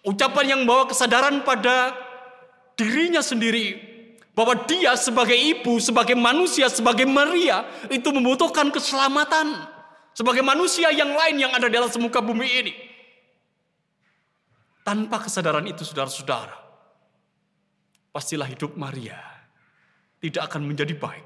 Ucapan 0.04 0.46
yang 0.52 0.62
bawa 0.68 0.92
kesadaran 0.92 1.48
pada 1.48 1.96
dirinya 2.76 3.24
sendiri 3.24 3.80
bahwa 4.36 4.58
dia 4.68 4.98
sebagai 5.00 5.38
ibu, 5.38 5.80
sebagai 5.80 6.18
manusia, 6.18 6.68
sebagai 6.68 7.08
Maria 7.08 7.64
itu 7.88 8.12
membutuhkan 8.12 8.68
keselamatan 8.74 9.70
sebagai 10.12 10.44
manusia 10.44 10.92
yang 10.92 11.14
lain 11.14 11.40
yang 11.40 11.52
ada 11.56 11.72
di 11.72 11.78
atas 11.80 11.96
muka 11.96 12.20
bumi 12.20 12.50
ini. 12.50 12.74
Tanpa 14.84 15.24
kesadaran 15.24 15.64
itu 15.64 15.88
saudara-saudara, 15.88 16.60
pastilah 18.12 18.52
hidup 18.52 18.76
Maria 18.76 19.16
tidak 20.20 20.52
akan 20.52 20.68
menjadi 20.68 21.00
baik. 21.00 21.24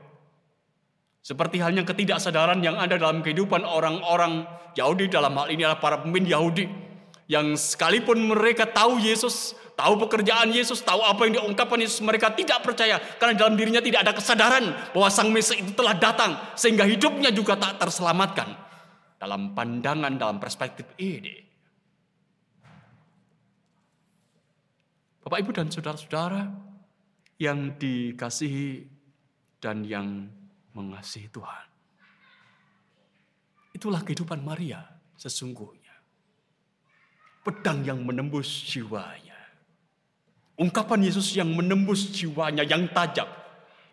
Seperti 1.26 1.60
halnya 1.60 1.82
ketidaksadaran 1.82 2.62
yang 2.62 2.78
ada 2.78 2.96
dalam 2.96 3.26
kehidupan 3.26 3.66
orang-orang 3.66 4.46
Yahudi 4.78 5.10
dalam 5.10 5.34
hal 5.36 5.50
ini 5.50 5.66
adalah 5.66 5.82
para 5.82 5.98
pemimpin 6.00 6.30
Yahudi 6.30 6.87
yang 7.28 7.60
sekalipun 7.60 8.24
mereka 8.24 8.64
tahu 8.64 9.04
Yesus, 9.04 9.52
tahu 9.76 10.00
pekerjaan 10.08 10.48
Yesus, 10.50 10.80
tahu 10.80 11.04
apa 11.04 11.28
yang 11.28 11.44
diungkapkan 11.44 11.76
Yesus, 11.76 12.00
mereka 12.00 12.32
tidak 12.32 12.64
percaya 12.64 12.98
karena 13.20 13.36
dalam 13.36 13.60
dirinya 13.60 13.84
tidak 13.84 14.08
ada 14.08 14.14
kesadaran 14.16 14.66
bahwa 14.96 15.08
Sang 15.12 15.30
Mesias 15.30 15.60
itu 15.60 15.76
telah 15.76 15.94
datang 16.00 16.40
sehingga 16.56 16.88
hidupnya 16.88 17.30
juga 17.36 17.60
tak 17.60 17.84
terselamatkan. 17.84 18.66
Dalam 19.18 19.58
pandangan, 19.58 20.14
dalam 20.14 20.38
perspektif 20.38 20.86
ini. 21.02 21.42
Bapak, 25.26 25.42
Ibu, 25.42 25.52
dan 25.58 25.68
saudara-saudara 25.74 26.48
yang 27.42 27.76
dikasihi 27.82 28.86
dan 29.58 29.82
yang 29.82 30.30
mengasihi 30.78 31.28
Tuhan. 31.34 31.66
Itulah 33.74 34.06
kehidupan 34.06 34.46
Maria 34.46 34.86
sesungguhnya 35.18 35.77
pedang 37.48 37.80
yang 37.88 38.04
menembus 38.04 38.68
jiwanya. 38.68 39.40
Ungkapan 40.60 41.08
Yesus 41.08 41.32
yang 41.32 41.48
menembus 41.56 42.12
jiwanya 42.12 42.68
yang 42.68 42.92
tajam 42.92 43.30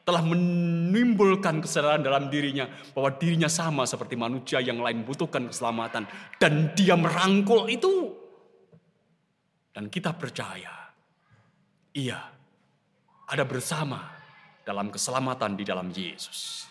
telah 0.02 0.20
menimbulkan 0.20 1.62
kesadaran 1.62 2.02
dalam 2.02 2.26
dirinya 2.28 2.66
bahwa 2.92 3.14
dirinya 3.14 3.46
sama 3.46 3.86
seperti 3.86 4.18
manusia 4.18 4.58
yang 4.58 4.82
lain 4.82 5.06
butuhkan 5.06 5.48
keselamatan 5.48 6.10
dan 6.42 6.74
dia 6.74 6.98
merangkul 6.98 7.70
itu. 7.70 8.10
Dan 9.70 9.86
kita 9.86 10.10
percaya 10.18 10.90
ia 11.94 12.20
ada 13.30 13.44
bersama 13.46 14.10
dalam 14.66 14.90
keselamatan 14.90 15.54
di 15.54 15.64
dalam 15.64 15.88
Yesus. 15.94 16.66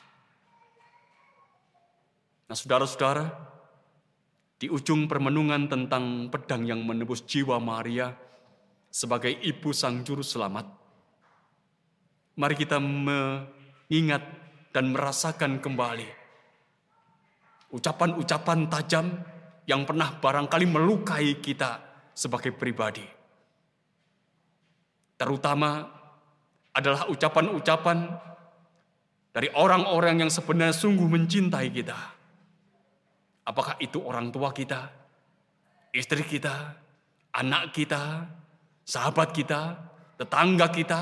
Nah, 2.49 2.57
saudara-saudara, 2.59 3.52
di 4.64 4.72
ujung 4.72 5.11
permenungan 5.11 5.68
tentang 5.68 6.32
pedang 6.32 6.64
yang 6.64 6.88
menebus 6.88 7.28
jiwa 7.28 7.59
Maria 7.59 8.16
sebagai 8.88 9.28
ibu 9.43 9.76
sang 9.76 10.07
juru 10.07 10.24
selamat. 10.24 10.64
Mari 12.39 12.55
kita 12.55 12.80
mengingat 12.80 14.24
dan 14.72 14.95
merasakan 14.95 15.59
kembali 15.59 16.07
ucapan-ucapan 17.76 18.72
tajam 18.72 19.11
yang 19.68 19.84
pernah 19.84 20.16
barangkali 20.16 20.64
melukai 20.72 21.43
kita 21.43 21.84
sebagai 22.16 22.55
pribadi. 22.55 23.03
Terutama 25.20 25.91
adalah 26.72 27.11
ucapan-ucapan 27.11 27.97
dari 29.36 29.51
orang-orang 29.59 30.24
yang 30.24 30.32
sebenarnya 30.32 30.72
sungguh 30.72 31.11
mencintai 31.11 31.68
kita. 31.68 32.12
Apakah 33.43 33.75
itu 33.83 33.99
orang 33.99 34.31
tua 34.31 34.55
kita, 34.55 34.87
istri 35.91 36.23
kita, 36.23 36.79
anak 37.35 37.75
kita, 37.75 38.23
sahabat 38.87 39.35
kita, 39.35 39.75
tetangga 40.15 40.71
kita, 40.71 41.01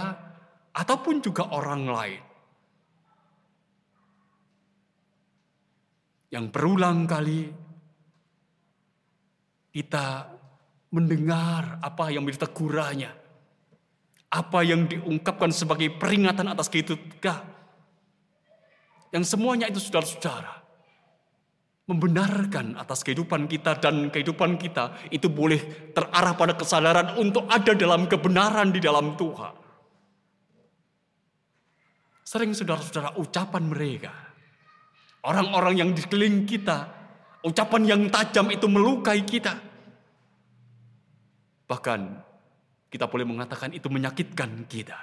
ataupun 0.73 1.21
juga 1.21 1.51
orang 1.53 1.83
lain. 1.85 2.23
Yang 6.31 6.45
berulang 6.49 7.03
kali 7.05 7.51
kita 9.75 10.31
mendengar 10.95 11.79
apa 11.83 12.11
yang 12.11 12.23
menjadi 12.23 12.47
tegurannya. 12.47 13.11
Apa 14.31 14.63
yang 14.63 14.87
diungkapkan 14.87 15.51
sebagai 15.51 15.91
peringatan 15.91 16.47
atas 16.47 16.71
kehidupan. 16.71 17.43
Yang 19.11 19.25
semuanya 19.27 19.67
itu 19.67 19.83
saudara-saudara. 19.83 20.60
Membenarkan 21.91 22.79
atas 22.79 23.03
kehidupan 23.03 23.51
kita 23.51 23.75
dan 23.75 24.07
kehidupan 24.07 24.55
kita 24.55 25.11
itu 25.11 25.27
boleh 25.27 25.91
terarah 25.91 26.39
pada 26.39 26.55
kesadaran 26.55 27.19
untuk 27.19 27.43
ada 27.51 27.75
dalam 27.75 28.07
kebenaran 28.07 28.71
di 28.71 28.79
dalam 28.79 29.19
Tuhan. 29.19 29.51
Sering 32.23 32.55
saudara-saudara 32.55 33.19
ucapan 33.19 33.67
mereka. 33.67 34.15
Orang-orang 35.27 35.83
yang 35.83 35.91
di 35.91 35.99
kita. 36.47 36.87
Ucapan 37.43 37.83
yang 37.83 38.01
tajam 38.07 38.47
itu 38.55 38.71
melukai 38.71 39.27
kita. 39.27 39.59
Bahkan 41.67 41.99
kita 42.87 43.11
boleh 43.11 43.27
mengatakan 43.27 43.75
itu 43.75 43.91
menyakitkan 43.91 44.63
kita. 44.63 44.95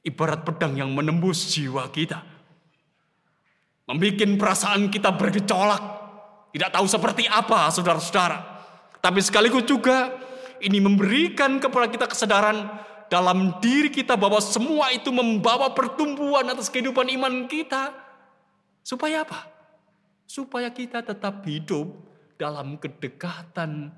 Ibarat 0.00 0.48
pedang 0.48 0.80
yang 0.80 0.88
menembus 0.96 1.52
jiwa 1.52 1.92
kita. 1.92 2.31
Membikin 3.88 4.38
perasaan 4.38 4.88
kita 4.88 5.10
bergejolak. 5.14 5.82
Tidak 6.52 6.70
tahu 6.70 6.86
seperti 6.86 7.26
apa 7.26 7.66
saudara-saudara. 7.72 8.38
Tapi 9.02 9.18
sekaligus 9.18 9.66
juga 9.66 10.14
ini 10.62 10.78
memberikan 10.78 11.58
kepada 11.58 11.90
kita 11.90 12.06
kesadaran 12.06 12.70
dalam 13.10 13.58
diri 13.58 13.90
kita 13.90 14.14
bahwa 14.14 14.38
semua 14.38 14.94
itu 14.94 15.10
membawa 15.10 15.74
pertumbuhan 15.74 16.46
atas 16.46 16.70
kehidupan 16.70 17.10
iman 17.18 17.50
kita. 17.50 17.90
Supaya 18.86 19.26
apa? 19.26 19.50
Supaya 20.24 20.70
kita 20.70 21.02
tetap 21.02 21.42
hidup 21.44 21.90
dalam 22.38 22.78
kedekatan 22.78 23.90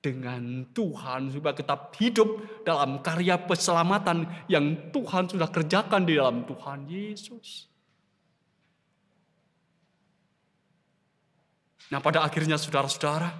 dengan 0.00 0.64
Tuhan. 0.72 1.28
Supaya 1.36 1.52
tetap 1.52 1.92
hidup 2.00 2.42
dalam 2.64 3.04
karya 3.04 3.36
keselamatan 3.44 4.24
yang 4.48 4.88
Tuhan 4.88 5.28
sudah 5.28 5.52
kerjakan 5.52 6.08
di 6.08 6.16
dalam 6.16 6.48
Tuhan 6.48 6.88
Yesus. 6.88 7.75
Nah 11.86 12.02
pada 12.02 12.26
akhirnya 12.26 12.58
saudara-saudara, 12.58 13.30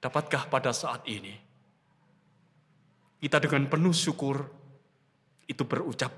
dapatkah 0.00 0.48
pada 0.48 0.72
saat 0.72 1.04
ini 1.04 1.36
kita 3.20 3.40
dengan 3.40 3.68
penuh 3.68 3.92
syukur 3.92 4.48
itu 5.44 5.64
berucap, 5.64 6.12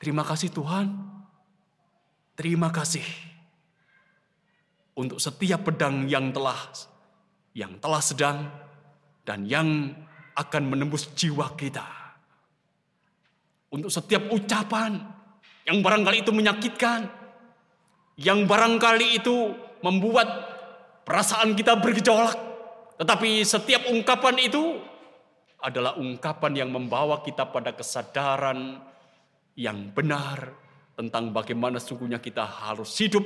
terima 0.00 0.24
kasih 0.24 0.52
Tuhan, 0.52 0.92
terima 2.36 2.68
kasih 2.68 3.04
untuk 4.94 5.16
setiap 5.18 5.64
pedang 5.64 6.04
yang 6.06 6.28
telah 6.30 6.60
yang 7.54 7.78
telah 7.78 8.02
sedang 8.02 8.50
dan 9.24 9.46
yang 9.48 9.94
akan 10.34 10.62
menembus 10.66 11.08
jiwa 11.14 11.54
kita. 11.54 11.86
Untuk 13.70 13.90
setiap 13.90 14.30
ucapan 14.30 14.98
yang 15.66 15.82
barangkali 15.82 16.22
itu 16.22 16.30
menyakitkan, 16.30 17.23
yang 18.18 18.46
barangkali 18.46 19.18
itu 19.18 19.50
membuat 19.82 20.28
perasaan 21.02 21.58
kita 21.58 21.76
bergejolak, 21.78 22.38
tetapi 22.98 23.42
setiap 23.42 23.90
ungkapan 23.90 24.38
itu 24.38 24.78
adalah 25.64 25.96
ungkapan 25.98 26.64
yang 26.64 26.70
membawa 26.70 27.24
kita 27.24 27.48
pada 27.48 27.72
kesadaran 27.72 28.78
yang 29.58 29.90
benar 29.90 30.52
tentang 30.94 31.34
bagaimana 31.34 31.82
sungguhnya 31.82 32.22
kita 32.22 32.46
harus 32.46 32.94
hidup 33.02 33.24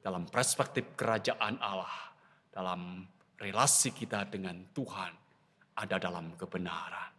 dalam 0.00 0.24
perspektif 0.30 0.96
kerajaan 0.96 1.60
Allah, 1.60 2.16
dalam 2.48 3.04
relasi 3.36 3.92
kita 3.92 4.24
dengan 4.28 4.56
Tuhan 4.72 5.12
ada 5.76 5.96
dalam 6.00 6.32
kebenaran. 6.36 7.12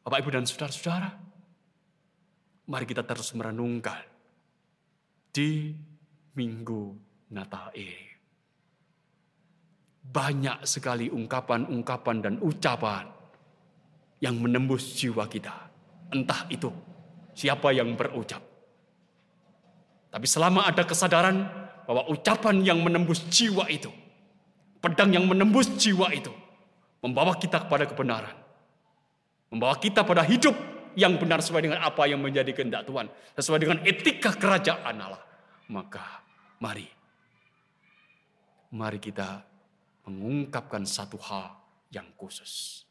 Bapak, 0.00 0.16
Ibu, 0.24 0.30
dan 0.32 0.48
saudara-saudara, 0.48 1.29
mari 2.70 2.86
kita 2.86 3.02
terus 3.02 3.34
merenungkan 3.34 4.06
di 5.34 5.74
minggu 6.38 6.94
Natal 7.34 7.74
ini 7.74 8.10
banyak 10.10 10.66
sekali 10.66 11.06
ungkapan-ungkapan 11.10 12.16
dan 12.22 12.34
ucapan 12.42 13.06
yang 14.18 14.36
menembus 14.42 14.98
jiwa 14.98 15.30
kita. 15.30 15.54
Entah 16.10 16.50
itu 16.50 16.68
siapa 17.34 17.70
yang 17.70 17.94
berucap. 17.94 18.42
Tapi 20.10 20.26
selama 20.26 20.66
ada 20.66 20.82
kesadaran 20.82 21.46
bahwa 21.86 22.10
ucapan 22.10 22.66
yang 22.66 22.82
menembus 22.82 23.22
jiwa 23.30 23.70
itu, 23.70 23.88
pedang 24.82 25.14
yang 25.14 25.30
menembus 25.30 25.70
jiwa 25.78 26.10
itu, 26.10 26.34
membawa 26.98 27.38
kita 27.38 27.62
kepada 27.62 27.86
kebenaran. 27.86 28.34
Membawa 29.54 29.78
kita 29.78 30.02
pada 30.02 30.26
hidup 30.26 30.54
yang 30.94 31.18
benar 31.18 31.42
sesuai 31.42 31.66
dengan 31.66 31.80
apa 31.82 32.06
yang 32.06 32.22
menjadi 32.22 32.50
kehendak 32.54 32.86
Tuhan. 32.86 33.10
Sesuai 33.34 33.58
dengan 33.58 33.78
etika 33.82 34.30
kerajaan 34.34 34.94
Allah. 34.96 35.22
Maka 35.70 36.22
mari. 36.62 36.86
Mari 38.70 38.98
kita 39.02 39.42
mengungkapkan 40.06 40.86
satu 40.86 41.18
hal 41.18 41.58
yang 41.90 42.06
khusus. 42.14 42.86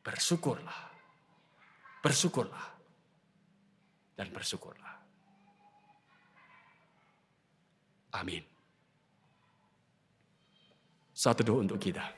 Bersyukurlah. 0.00 0.80
Bersyukurlah. 2.00 2.66
Dan 4.16 4.32
bersyukurlah. 4.32 4.94
Amin. 8.16 8.40
Satu 11.12 11.44
doa 11.44 11.60
untuk 11.60 11.76
kita. 11.76 12.15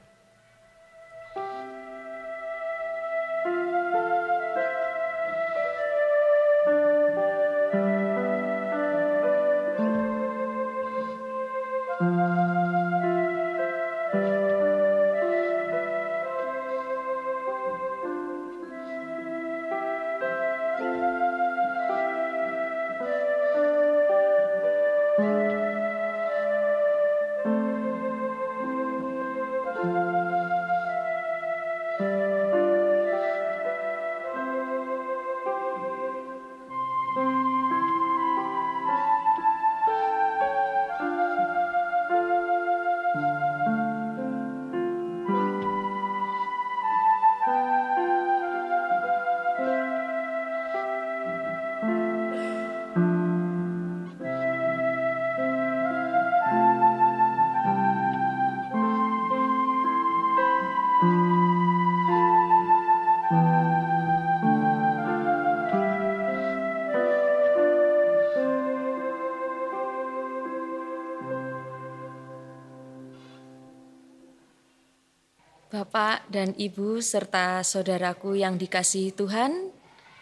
Dan 76.28 76.52
Ibu 76.56 77.00
serta 77.00 77.64
saudaraku 77.64 78.36
yang 78.36 78.60
dikasihi 78.60 79.16
Tuhan, 79.16 79.72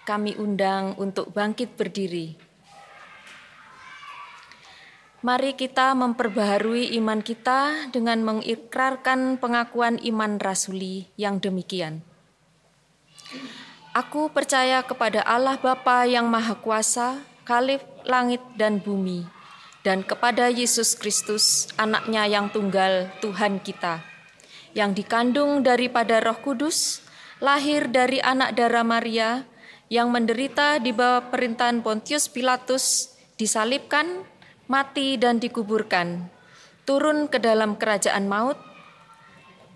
kami 0.06 0.38
undang 0.38 0.94
untuk 0.96 1.34
bangkit 1.34 1.74
berdiri. 1.74 2.38
Mari 5.26 5.58
kita 5.58 5.90
memperbaharui 5.98 6.94
iman 7.02 7.18
kita 7.18 7.90
dengan 7.90 8.22
mengikrarkan 8.22 9.42
pengakuan 9.42 9.98
iman 10.06 10.38
rasuli 10.38 11.10
yang 11.18 11.42
demikian. 11.42 12.06
Aku 13.90 14.30
percaya 14.30 14.86
kepada 14.86 15.26
Allah 15.26 15.58
Bapa 15.58 16.06
yang 16.06 16.30
Maha 16.30 16.54
Kuasa, 16.62 17.18
Khalif 17.42 17.82
langit 18.06 18.38
dan 18.54 18.78
bumi, 18.78 19.26
dan 19.82 20.06
kepada 20.06 20.46
Yesus 20.46 20.94
Kristus, 20.94 21.72
anaknya 21.74 22.28
yang 22.30 22.52
tunggal, 22.52 23.10
Tuhan 23.18 23.58
kita, 23.58 24.15
yang 24.76 24.92
dikandung 24.92 25.64
daripada 25.64 26.20
roh 26.20 26.36
kudus, 26.44 27.00
lahir 27.40 27.88
dari 27.88 28.20
anak 28.20 28.52
darah 28.52 28.84
Maria, 28.84 29.48
yang 29.88 30.12
menderita 30.12 30.76
di 30.76 30.92
bawah 30.92 31.32
perintahan 31.32 31.80
Pontius 31.80 32.28
Pilatus, 32.28 33.16
disalibkan, 33.40 34.28
mati 34.68 35.16
dan 35.16 35.40
dikuburkan, 35.40 36.28
turun 36.84 37.24
ke 37.24 37.40
dalam 37.40 37.80
kerajaan 37.80 38.28
maut. 38.28 38.60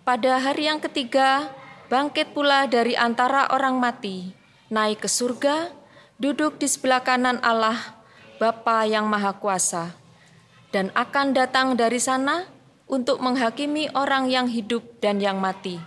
Pada 0.04 0.36
hari 0.36 0.68
yang 0.68 0.84
ketiga, 0.84 1.48
bangkit 1.88 2.36
pula 2.36 2.68
dari 2.68 2.92
antara 2.92 3.48
orang 3.56 3.80
mati, 3.80 4.36
naik 4.68 5.00
ke 5.00 5.08
surga, 5.08 5.72
duduk 6.20 6.60
di 6.60 6.68
sebelah 6.68 7.00
kanan 7.00 7.40
Allah, 7.40 7.96
Bapa 8.36 8.84
yang 8.84 9.08
Maha 9.08 9.32
Kuasa, 9.40 9.96
dan 10.76 10.92
akan 10.92 11.32
datang 11.32 11.72
dari 11.72 11.96
sana 11.96 12.59
untuk 12.90 13.22
menghakimi 13.22 13.86
orang 13.94 14.26
yang 14.26 14.50
hidup 14.50 14.82
dan 14.98 15.22
yang 15.22 15.38
mati. 15.38 15.78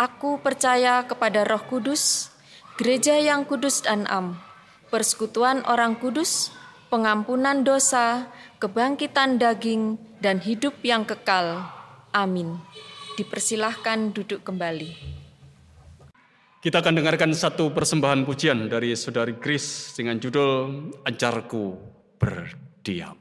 Aku 0.00 0.40
percaya 0.40 1.04
kepada 1.04 1.44
Roh 1.44 1.60
Kudus, 1.68 2.32
gereja 2.80 3.20
yang 3.20 3.44
kudus 3.44 3.84
dan 3.84 4.08
am, 4.08 4.40
persekutuan 4.88 5.60
orang 5.68 6.00
kudus, 6.00 6.48
pengampunan 6.88 7.60
dosa, 7.60 8.32
kebangkitan 8.56 9.36
daging, 9.36 10.00
dan 10.24 10.40
hidup 10.40 10.80
yang 10.80 11.04
kekal. 11.04 11.68
Amin. 12.16 12.56
Dipersilahkan 13.20 14.16
duduk 14.16 14.40
kembali. 14.40 15.20
Kita 16.60 16.80
akan 16.80 16.96
dengarkan 16.96 17.32
satu 17.36 17.72
persembahan 17.72 18.24
pujian 18.24 18.68
dari 18.72 18.96
Saudari 18.96 19.36
Kris 19.36 19.96
dengan 19.96 20.16
judul 20.16 20.92
Ajarku 21.04 21.76
Berdiam. 22.16 23.19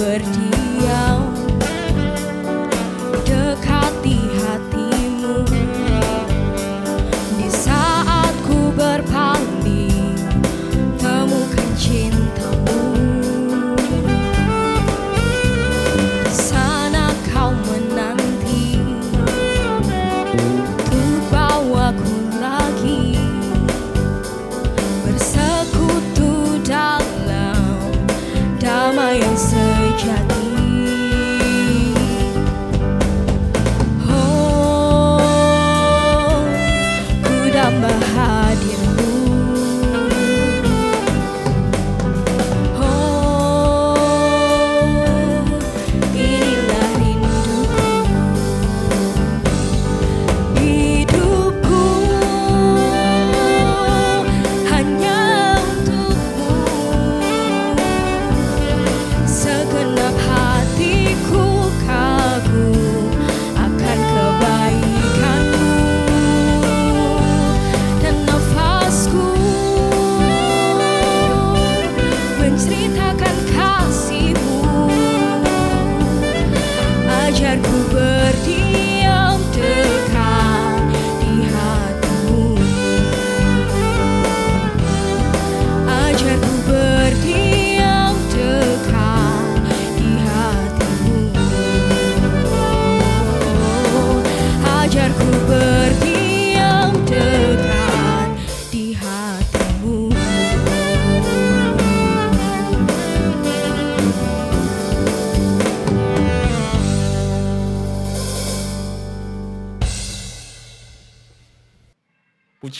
berdi 0.00 0.59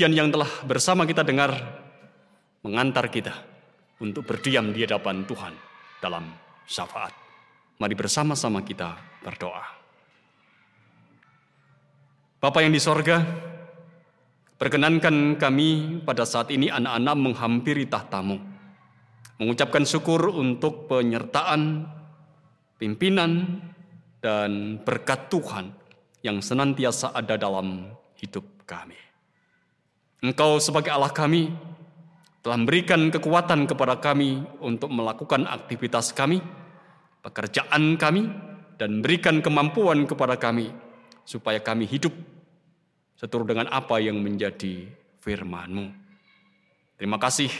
Pujian 0.00 0.16
yang 0.16 0.32
telah 0.32 0.48
bersama 0.64 1.04
kita 1.04 1.20
dengar 1.20 1.52
mengantar 2.64 3.12
kita 3.12 3.36
untuk 4.00 4.24
berdiam 4.24 4.72
di 4.72 4.80
hadapan 4.80 5.28
Tuhan 5.28 5.52
dalam 6.00 6.24
syafaat. 6.64 7.12
Mari 7.76 7.92
bersama-sama 7.92 8.64
kita 8.64 8.96
berdoa. 9.20 9.60
Bapa 12.40 12.64
yang 12.64 12.72
di 12.72 12.80
sorga, 12.80 13.20
perkenankan 14.56 15.36
kami 15.36 16.00
pada 16.00 16.24
saat 16.24 16.48
ini 16.48 16.72
anak-anak 16.72 17.16
menghampiri 17.20 17.84
tahtamu. 17.84 18.40
Mengucapkan 19.36 19.84
syukur 19.84 20.32
untuk 20.32 20.88
penyertaan, 20.88 21.84
pimpinan, 22.80 23.60
dan 24.24 24.80
berkat 24.80 25.28
Tuhan 25.28 25.76
yang 26.24 26.40
senantiasa 26.40 27.12
ada 27.12 27.36
dalam 27.36 27.92
hidup 28.16 28.64
kami. 28.64 29.09
Engkau 30.20 30.60
sebagai 30.60 30.92
Allah 30.92 31.12
kami 31.12 31.48
telah 32.44 32.56
memberikan 32.60 33.08
kekuatan 33.08 33.64
kepada 33.64 33.96
kami 34.00 34.44
untuk 34.60 34.92
melakukan 34.92 35.48
aktivitas 35.48 36.12
kami, 36.12 36.44
pekerjaan 37.24 37.96
kami, 37.96 38.28
dan 38.80 39.04
berikan 39.04 39.44
kemampuan 39.44 40.08
kepada 40.08 40.40
kami 40.40 40.72
supaya 41.24 41.60
kami 41.60 41.84
hidup 41.84 42.12
seturut 43.16 43.44
dengan 43.44 43.68
apa 43.68 44.00
yang 44.00 44.16
menjadi 44.20 44.88
firman-Mu. 45.20 45.92
Terima 46.96 47.20
kasih 47.20 47.52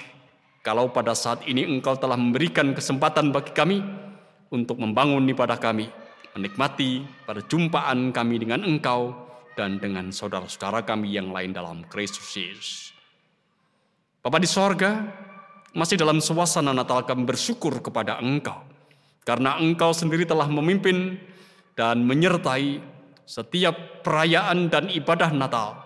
kalau 0.65 0.93
pada 0.93 1.17
saat 1.17 1.45
ini 1.45 1.65
Engkau 1.65 1.97
telah 1.97 2.17
memberikan 2.17 2.73
kesempatan 2.73 3.33
bagi 3.33 3.53
kami 3.53 3.81
untuk 4.53 4.81
membangun 4.81 5.25
ibadah 5.29 5.57
kami, 5.57 5.89
menikmati 6.37 7.05
perjumpaan 7.25 8.13
kami 8.13 8.37
dengan 8.41 8.65
Engkau, 8.65 9.30
dan 9.61 9.77
dengan 9.77 10.09
saudara-saudara 10.09 10.89
kami 10.89 11.13
yang 11.13 11.29
lain 11.37 11.53
dalam 11.53 11.85
Kristus 11.85 12.33
Yesus. 12.33 12.97
Bapa 14.25 14.41
di 14.41 14.49
sorga, 14.49 15.05
masih 15.77 16.01
dalam 16.01 16.25
suasana 16.25 16.73
Natal 16.73 17.05
kami 17.05 17.29
bersyukur 17.29 17.85
kepada 17.85 18.17
Engkau. 18.25 18.65
Karena 19.21 19.61
Engkau 19.61 19.93
sendiri 19.93 20.25
telah 20.25 20.49
memimpin 20.49 21.21
dan 21.77 22.09
menyertai 22.09 22.81
setiap 23.29 24.01
perayaan 24.01 24.73
dan 24.73 24.89
ibadah 24.89 25.29
Natal 25.29 25.77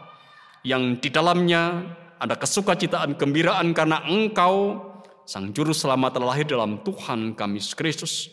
yang 0.63 0.95
di 1.03 1.11
dalamnya 1.11 1.83
ada 2.23 2.39
kesukacitaan, 2.39 3.19
gembiraan 3.19 3.75
karena 3.75 4.07
Engkau 4.07 4.87
Sang 5.27 5.51
Juru 5.51 5.75
Selamat 5.75 6.15
telah 6.15 6.37
lahir 6.37 6.47
dalam 6.47 6.79
Tuhan 6.85 7.35
kami 7.35 7.59
Kristus. 7.75 8.31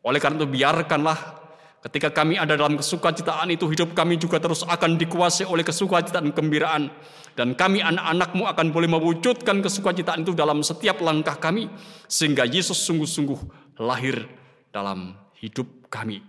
Oleh 0.00 0.22
karena 0.22 0.40
itu 0.40 0.48
biarkanlah 0.48 1.39
Ketika 1.80 2.12
kami 2.12 2.36
ada 2.36 2.60
dalam 2.60 2.76
kesukacitaan 2.76 3.48
itu, 3.48 3.64
hidup 3.72 3.96
kami 3.96 4.20
juga 4.20 4.36
terus 4.36 4.68
akan 4.68 5.00
dikuasai 5.00 5.48
oleh 5.48 5.64
kesukacitaan 5.64 6.28
kegembiraan. 6.28 6.92
Dan 7.32 7.56
kami 7.56 7.80
anak-anakmu 7.80 8.44
akan 8.44 8.66
boleh 8.68 8.88
mewujudkan 8.92 9.64
kesukacitaan 9.64 10.20
itu 10.20 10.36
dalam 10.36 10.60
setiap 10.60 11.00
langkah 11.00 11.40
kami. 11.40 11.72
Sehingga 12.04 12.44
Yesus 12.44 12.84
sungguh-sungguh 12.84 13.40
lahir 13.80 14.28
dalam 14.68 15.16
hidup 15.40 15.88
kami. 15.88 16.20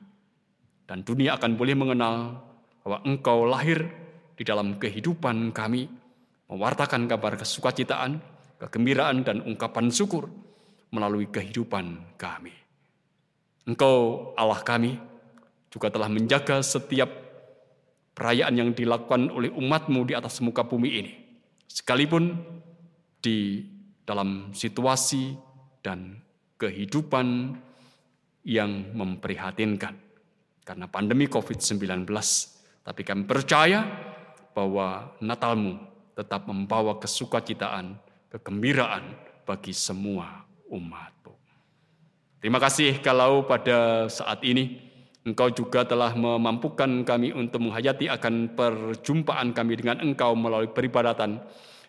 Dan 0.87 1.03
dunia 1.03 1.35
akan 1.35 1.59
boleh 1.59 1.75
mengenal 1.75 2.15
bahwa 2.87 3.03
engkau 3.03 3.43
lahir 3.43 3.91
di 4.39 4.47
dalam 4.47 4.79
kehidupan 4.79 5.51
kami. 5.51 5.91
Mewartakan 6.47 7.11
kabar 7.11 7.35
kesukacitaan, 7.35 8.23
kegembiraan, 8.55 9.27
dan 9.27 9.43
ungkapan 9.43 9.91
syukur 9.91 10.31
melalui 10.95 11.27
kehidupan 11.27 12.15
kami. 12.15 12.55
Engkau 13.67 14.31
Allah 14.35 14.59
kami, 14.63 15.10
juga 15.71 15.87
telah 15.87 16.11
menjaga 16.11 16.59
setiap 16.59 17.07
perayaan 18.11 18.59
yang 18.59 18.69
dilakukan 18.75 19.31
oleh 19.31 19.47
umatmu 19.55 20.03
di 20.03 20.13
atas 20.13 20.43
muka 20.43 20.67
bumi 20.67 20.89
ini. 20.99 21.13
Sekalipun 21.71 22.35
di 23.23 23.63
dalam 24.03 24.51
situasi 24.51 25.31
dan 25.79 26.19
kehidupan 26.59 27.55
yang 28.43 28.91
memprihatinkan. 28.91 29.95
Karena 30.61 30.85
pandemi 30.91 31.31
COVID-19. 31.31 32.05
Tapi 32.83 33.01
kami 33.07 33.23
percaya 33.23 33.87
bahwa 34.51 35.15
Natalmu 35.23 35.79
tetap 36.11 36.45
membawa 36.51 36.99
kesukacitaan, 36.99 37.95
kegembiraan 38.27 39.15
bagi 39.47 39.71
semua 39.71 40.43
umatmu. 40.67 41.33
Terima 42.41 42.59
kasih 42.59 42.99
kalau 42.99 43.45
pada 43.45 44.09
saat 44.09 44.41
ini 44.41 44.90
Engkau 45.21 45.53
juga 45.53 45.85
telah 45.85 46.17
memampukan 46.17 47.05
kami 47.05 47.29
untuk 47.29 47.61
menghayati 47.61 48.09
akan 48.09 48.57
perjumpaan 48.57 49.53
kami 49.53 49.77
dengan 49.77 50.01
Engkau 50.01 50.33
melalui 50.33 50.73
peribadatan. 50.73 51.37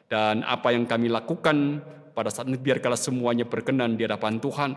Dan 0.04 0.44
apa 0.44 0.76
yang 0.76 0.84
kami 0.84 1.08
lakukan 1.08 1.80
pada 2.12 2.28
saat 2.28 2.44
ini 2.52 2.60
biarkanlah 2.60 3.00
semuanya 3.00 3.48
berkenan 3.48 3.96
di 3.96 4.04
hadapan 4.04 4.36
Tuhan. 4.36 4.76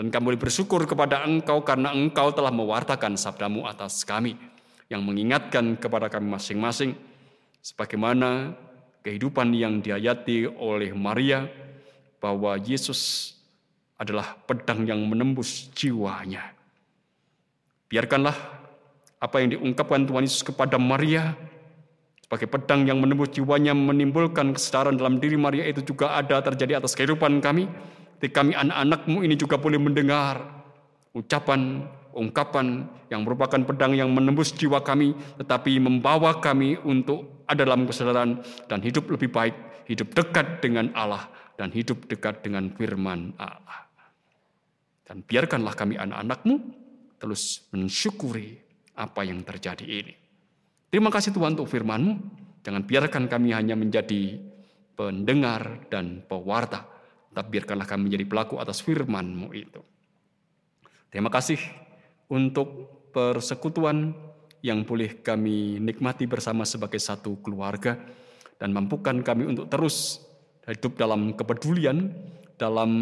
Dan 0.00 0.08
kami 0.08 0.32
boleh 0.32 0.40
bersyukur 0.40 0.88
kepada 0.88 1.28
Engkau 1.28 1.60
karena 1.60 1.92
Engkau 1.92 2.32
telah 2.32 2.48
mewartakan 2.48 3.20
sabdamu 3.20 3.68
atas 3.68 4.00
kami. 4.08 4.32
Yang 4.88 5.02
mengingatkan 5.04 5.76
kepada 5.76 6.08
kami 6.08 6.32
masing-masing. 6.32 6.96
Sebagaimana 7.60 8.56
kehidupan 9.04 9.52
yang 9.52 9.84
dihayati 9.84 10.48
oleh 10.48 10.96
Maria. 10.96 11.44
Bahwa 12.16 12.56
Yesus 12.56 13.36
adalah 14.00 14.40
pedang 14.48 14.88
yang 14.88 15.04
menembus 15.04 15.68
jiwanya 15.76 16.59
Biarkanlah 17.90 18.36
apa 19.18 19.36
yang 19.42 19.58
diungkapkan 19.58 20.06
Tuhan 20.06 20.24
Yesus 20.24 20.46
kepada 20.46 20.78
Maria 20.78 21.34
sebagai 22.22 22.46
pedang 22.46 22.86
yang 22.86 23.02
menembus 23.02 23.34
jiwanya 23.34 23.74
menimbulkan 23.74 24.54
kesedaran 24.54 24.94
dalam 24.94 25.18
diri 25.18 25.34
Maria 25.34 25.66
itu 25.66 25.82
juga 25.82 26.14
ada 26.14 26.38
terjadi 26.38 26.78
atas 26.78 26.94
kehidupan 26.94 27.42
kami. 27.42 27.66
Ketika 28.22 28.46
kami 28.46 28.54
anak-anakmu 28.54 29.26
ini 29.26 29.34
juga 29.34 29.58
boleh 29.58 29.82
mendengar 29.82 30.38
ucapan, 31.10 31.90
ungkapan 32.14 32.86
yang 33.10 33.26
merupakan 33.26 33.58
pedang 33.66 33.98
yang 33.98 34.14
menembus 34.14 34.54
jiwa 34.54 34.78
kami, 34.78 35.18
tetapi 35.42 35.82
membawa 35.82 36.38
kami 36.38 36.78
untuk 36.86 37.42
ada 37.50 37.66
dalam 37.66 37.90
kesadaran 37.90 38.38
dan 38.70 38.78
hidup 38.78 39.10
lebih 39.10 39.34
baik, 39.34 39.56
hidup 39.90 40.14
dekat 40.14 40.62
dengan 40.62 40.94
Allah, 40.94 41.26
dan 41.58 41.74
hidup 41.74 42.06
dekat 42.06 42.46
dengan 42.46 42.70
firman 42.78 43.34
Allah. 43.42 43.90
Dan 45.02 45.26
biarkanlah 45.26 45.74
kami 45.74 45.98
anak-anakmu 45.98 46.79
terus 47.20 47.68
mensyukuri 47.70 48.56
apa 48.96 49.20
yang 49.22 49.44
terjadi 49.44 49.84
ini. 49.84 50.14
Terima 50.90 51.12
kasih 51.12 51.30
Tuhan 51.30 51.54
untuk 51.54 51.70
firman-Mu. 51.70 52.12
Jangan 52.64 52.82
biarkan 52.82 53.24
kami 53.28 53.54
hanya 53.54 53.76
menjadi 53.76 54.40
pendengar 54.96 55.86
dan 55.92 56.24
pewarta, 56.26 56.84
tapi 57.30 57.60
biarkanlah 57.60 57.86
kami 57.86 58.10
menjadi 58.10 58.24
pelaku 58.26 58.58
atas 58.58 58.82
firman-Mu 58.82 59.48
itu. 59.54 59.80
Terima 61.12 61.30
kasih 61.30 61.60
untuk 62.32 63.00
persekutuan 63.14 64.12
yang 64.60 64.84
boleh 64.84 65.24
kami 65.24 65.80
nikmati 65.80 66.28
bersama 66.28 66.68
sebagai 66.68 67.00
satu 67.00 67.40
keluarga 67.40 67.96
dan 68.60 68.76
mampukan 68.76 69.24
kami 69.24 69.48
untuk 69.48 69.72
terus 69.72 70.20
hidup 70.68 71.00
dalam 71.00 71.32
kepedulian, 71.32 72.12
dalam 72.60 72.92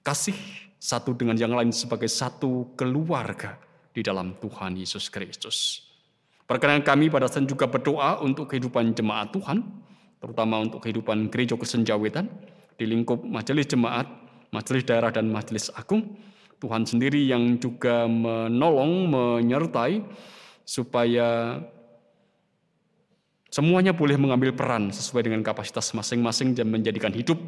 kasih 0.00 0.63
satu 0.84 1.16
dengan 1.16 1.32
yang 1.40 1.56
lain 1.56 1.72
sebagai 1.72 2.12
satu 2.12 2.76
keluarga 2.76 3.56
di 3.96 4.04
dalam 4.04 4.36
Tuhan 4.36 4.76
Yesus 4.76 5.08
Kristus. 5.08 5.80
Perkenan 6.44 6.84
kami 6.84 7.08
pada 7.08 7.24
saat 7.24 7.48
juga 7.48 7.64
berdoa 7.64 8.20
untuk 8.20 8.52
kehidupan 8.52 8.92
jemaat 8.92 9.32
Tuhan, 9.32 9.64
terutama 10.20 10.60
untuk 10.60 10.84
kehidupan 10.84 11.32
gereja 11.32 11.56
kesenjawitan 11.56 12.28
di 12.76 12.84
lingkup 12.84 13.24
majelis 13.24 13.64
jemaat, 13.64 14.04
majelis 14.52 14.84
daerah 14.84 15.08
dan 15.08 15.32
majelis 15.32 15.72
agung. 15.72 16.20
Tuhan 16.60 16.84
sendiri 16.84 17.24
yang 17.24 17.56
juga 17.56 18.04
menolong, 18.04 19.08
menyertai 19.08 20.04
supaya 20.68 21.60
semuanya 23.48 23.96
boleh 23.96 24.20
mengambil 24.20 24.52
peran 24.52 24.92
sesuai 24.92 25.32
dengan 25.32 25.40
kapasitas 25.40 25.96
masing-masing 25.96 26.52
dan 26.52 26.68
menjadikan 26.68 27.12
hidup 27.12 27.40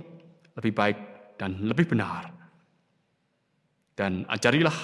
lebih 0.56 0.72
baik 0.72 0.98
dan 1.36 1.56
lebih 1.64 1.88
benar 1.88 2.35
dan 3.96 4.28
ajarilah 4.28 4.76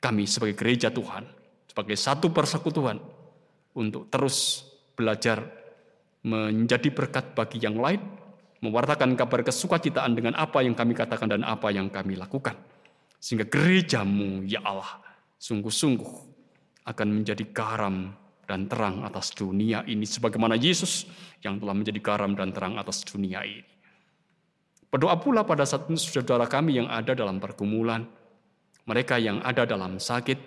kami 0.00 0.24
sebagai 0.24 0.56
gereja 0.56 0.88
Tuhan, 0.88 1.28
sebagai 1.68 1.94
satu 1.94 2.32
persekutuan, 2.32 2.96
untuk 3.76 4.08
terus 4.10 4.66
belajar 4.98 5.44
menjadi 6.26 6.90
berkat 6.90 7.36
bagi 7.36 7.62
yang 7.62 7.78
lain, 7.78 8.02
mewartakan 8.64 9.14
kabar 9.14 9.46
kesukacitaan 9.46 10.18
dengan 10.18 10.34
apa 10.34 10.64
yang 10.64 10.74
kami 10.74 10.96
katakan 10.96 11.30
dan 11.30 11.46
apa 11.46 11.70
yang 11.70 11.86
kami 11.92 12.18
lakukan. 12.18 12.58
Sehingga 13.22 13.46
gerejamu, 13.46 14.42
ya 14.42 14.64
Allah, 14.66 14.98
sungguh-sungguh 15.38 16.12
akan 16.88 17.08
menjadi 17.22 17.44
garam 17.52 18.16
dan 18.48 18.66
terang 18.66 19.04
atas 19.04 19.30
dunia 19.36 19.84
ini. 19.86 20.08
Sebagaimana 20.08 20.56
Yesus 20.56 21.06
yang 21.44 21.60
telah 21.60 21.76
menjadi 21.76 22.00
garam 22.00 22.32
dan 22.34 22.50
terang 22.50 22.80
atas 22.80 23.04
dunia 23.04 23.44
ini. 23.44 23.77
Berdoa 24.88 25.20
pula 25.20 25.44
pada 25.44 25.68
saudara 25.68 26.48
kami 26.48 26.80
yang 26.80 26.88
ada 26.88 27.12
dalam 27.12 27.36
pergumulan, 27.36 28.08
mereka 28.88 29.20
yang 29.20 29.44
ada 29.44 29.68
dalam 29.68 30.00
sakit, 30.00 30.40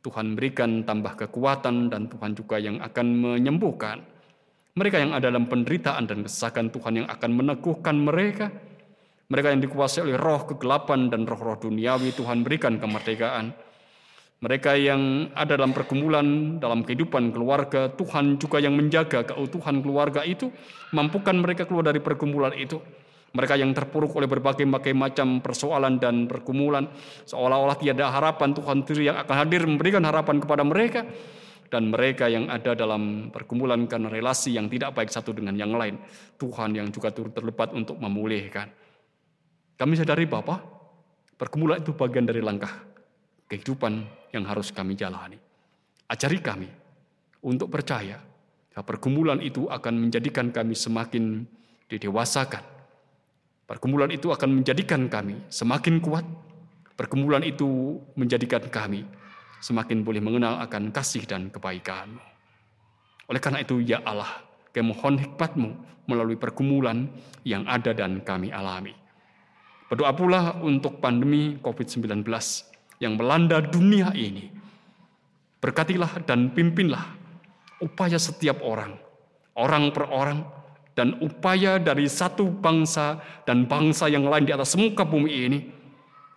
Tuhan 0.00 0.32
berikan 0.36 0.88
tambah 0.88 1.20
kekuatan 1.20 1.92
dan 1.92 2.08
Tuhan 2.08 2.32
juga 2.32 2.56
yang 2.56 2.80
akan 2.80 3.06
menyembuhkan. 3.12 4.00
Mereka 4.76 4.96
yang 5.04 5.12
ada 5.12 5.28
dalam 5.28 5.48
penderitaan 5.52 6.08
dan 6.08 6.24
kesesakan 6.24 6.72
Tuhan 6.72 7.04
yang 7.04 7.08
akan 7.12 7.30
meneguhkan 7.36 7.96
mereka. 7.96 8.48
Mereka 9.28 9.52
yang 9.52 9.60
dikuasai 9.64 10.04
oleh 10.04 10.16
roh 10.16 10.48
kegelapan 10.48 11.12
dan 11.12 11.28
roh-roh 11.28 11.60
duniawi 11.60 12.16
Tuhan 12.16 12.40
berikan 12.40 12.80
kemerdekaan. 12.80 13.52
Mereka 14.44 14.76
yang 14.76 15.32
ada 15.32 15.56
dalam 15.56 15.72
pergumulan, 15.72 16.60
dalam 16.60 16.84
kehidupan 16.84 17.32
keluarga, 17.32 17.88
Tuhan 17.92 18.36
juga 18.36 18.60
yang 18.60 18.76
menjaga 18.76 19.24
keutuhan 19.24 19.80
keluarga 19.80 20.20
itu, 20.24 20.52
mampukan 20.92 21.36
mereka 21.36 21.64
keluar 21.64 21.88
dari 21.88 22.00
pergumulan 22.04 22.52
itu. 22.52 22.80
Mereka 23.34 23.58
yang 23.58 23.74
terpuruk 23.74 24.14
oleh 24.14 24.30
berbagai-bagai 24.30 24.94
macam 24.94 25.42
persoalan 25.42 25.98
dan 25.98 26.30
pergumulan, 26.30 26.86
seolah-olah 27.26 27.74
tiada 27.74 28.06
harapan 28.14 28.54
Tuhan 28.54 28.86
sendiri 28.86 29.10
yang 29.10 29.18
akan 29.26 29.36
hadir 29.42 29.66
memberikan 29.66 30.06
harapan 30.06 30.38
kepada 30.38 30.62
mereka. 30.62 31.02
Dan 31.66 31.90
mereka 31.90 32.30
yang 32.30 32.46
ada 32.46 32.78
dalam 32.78 33.34
pergumulan 33.34 33.90
karena 33.90 34.06
relasi 34.06 34.54
yang 34.54 34.70
tidak 34.70 34.94
baik 34.94 35.10
satu 35.10 35.34
dengan 35.34 35.58
yang 35.58 35.74
lain, 35.74 35.98
Tuhan 36.38 36.70
yang 36.78 36.86
juga 36.94 37.10
turut 37.10 37.34
terlibat 37.34 37.74
untuk 37.74 37.98
memulihkan. 37.98 38.70
Kami 39.74 39.98
sadari 39.98 40.30
Bapak, 40.30 40.62
pergumulan 41.34 41.82
itu 41.82 41.90
bagian 41.98 42.30
dari 42.30 42.38
langkah 42.38 42.70
kehidupan 43.50 44.06
yang 44.30 44.46
harus 44.46 44.70
kami 44.70 44.94
jalani. 44.94 45.34
Ajari 46.06 46.38
kami 46.38 46.70
untuk 47.42 47.74
percaya 47.74 48.22
bahwa 48.70 48.84
pergumulan 48.86 49.38
itu 49.42 49.66
akan 49.66 50.06
menjadikan 50.06 50.54
kami 50.54 50.78
semakin 50.78 51.42
didewasakan. 51.90 52.73
Pergumulan 53.64 54.12
itu 54.12 54.28
akan 54.28 54.60
menjadikan 54.60 55.08
kami 55.08 55.40
semakin 55.48 56.00
kuat. 56.04 56.24
Pergumulan 56.94 57.42
itu 57.42 57.98
menjadikan 58.14 58.62
kami 58.68 59.08
semakin 59.64 60.04
boleh 60.04 60.20
mengenal 60.20 60.60
akan 60.60 60.92
kasih 60.92 61.24
dan 61.24 61.48
kebaikan. 61.48 62.20
Oleh 63.24 63.40
karena 63.40 63.64
itu, 63.64 63.80
ya 63.80 64.04
Allah, 64.04 64.44
kami 64.76 64.92
mohon 64.92 65.16
hikmatmu 65.16 65.70
melalui 66.04 66.36
pergumulan 66.36 67.08
yang 67.48 67.64
ada 67.64 67.96
dan 67.96 68.20
kami 68.20 68.52
alami. 68.52 68.92
Berdoa 69.88 70.12
pula 70.12 70.40
untuk 70.60 71.00
pandemi 71.00 71.56
COVID-19 71.64 72.24
yang 73.00 73.16
melanda 73.16 73.64
dunia 73.64 74.12
ini. 74.12 74.52
Berkatilah 75.64 76.20
dan 76.28 76.52
pimpinlah 76.52 77.16
upaya 77.80 78.20
setiap 78.20 78.60
orang, 78.60 79.00
orang 79.56 79.88
per 79.96 80.04
orang, 80.12 80.44
dan 80.94 81.18
upaya 81.18 81.82
dari 81.82 82.06
satu 82.06 82.48
bangsa 82.48 83.18
dan 83.42 83.66
bangsa 83.66 84.06
yang 84.06 84.26
lain 84.26 84.46
di 84.46 84.54
atas 84.54 84.78
muka 84.78 85.02
bumi 85.02 85.30
ini, 85.30 85.58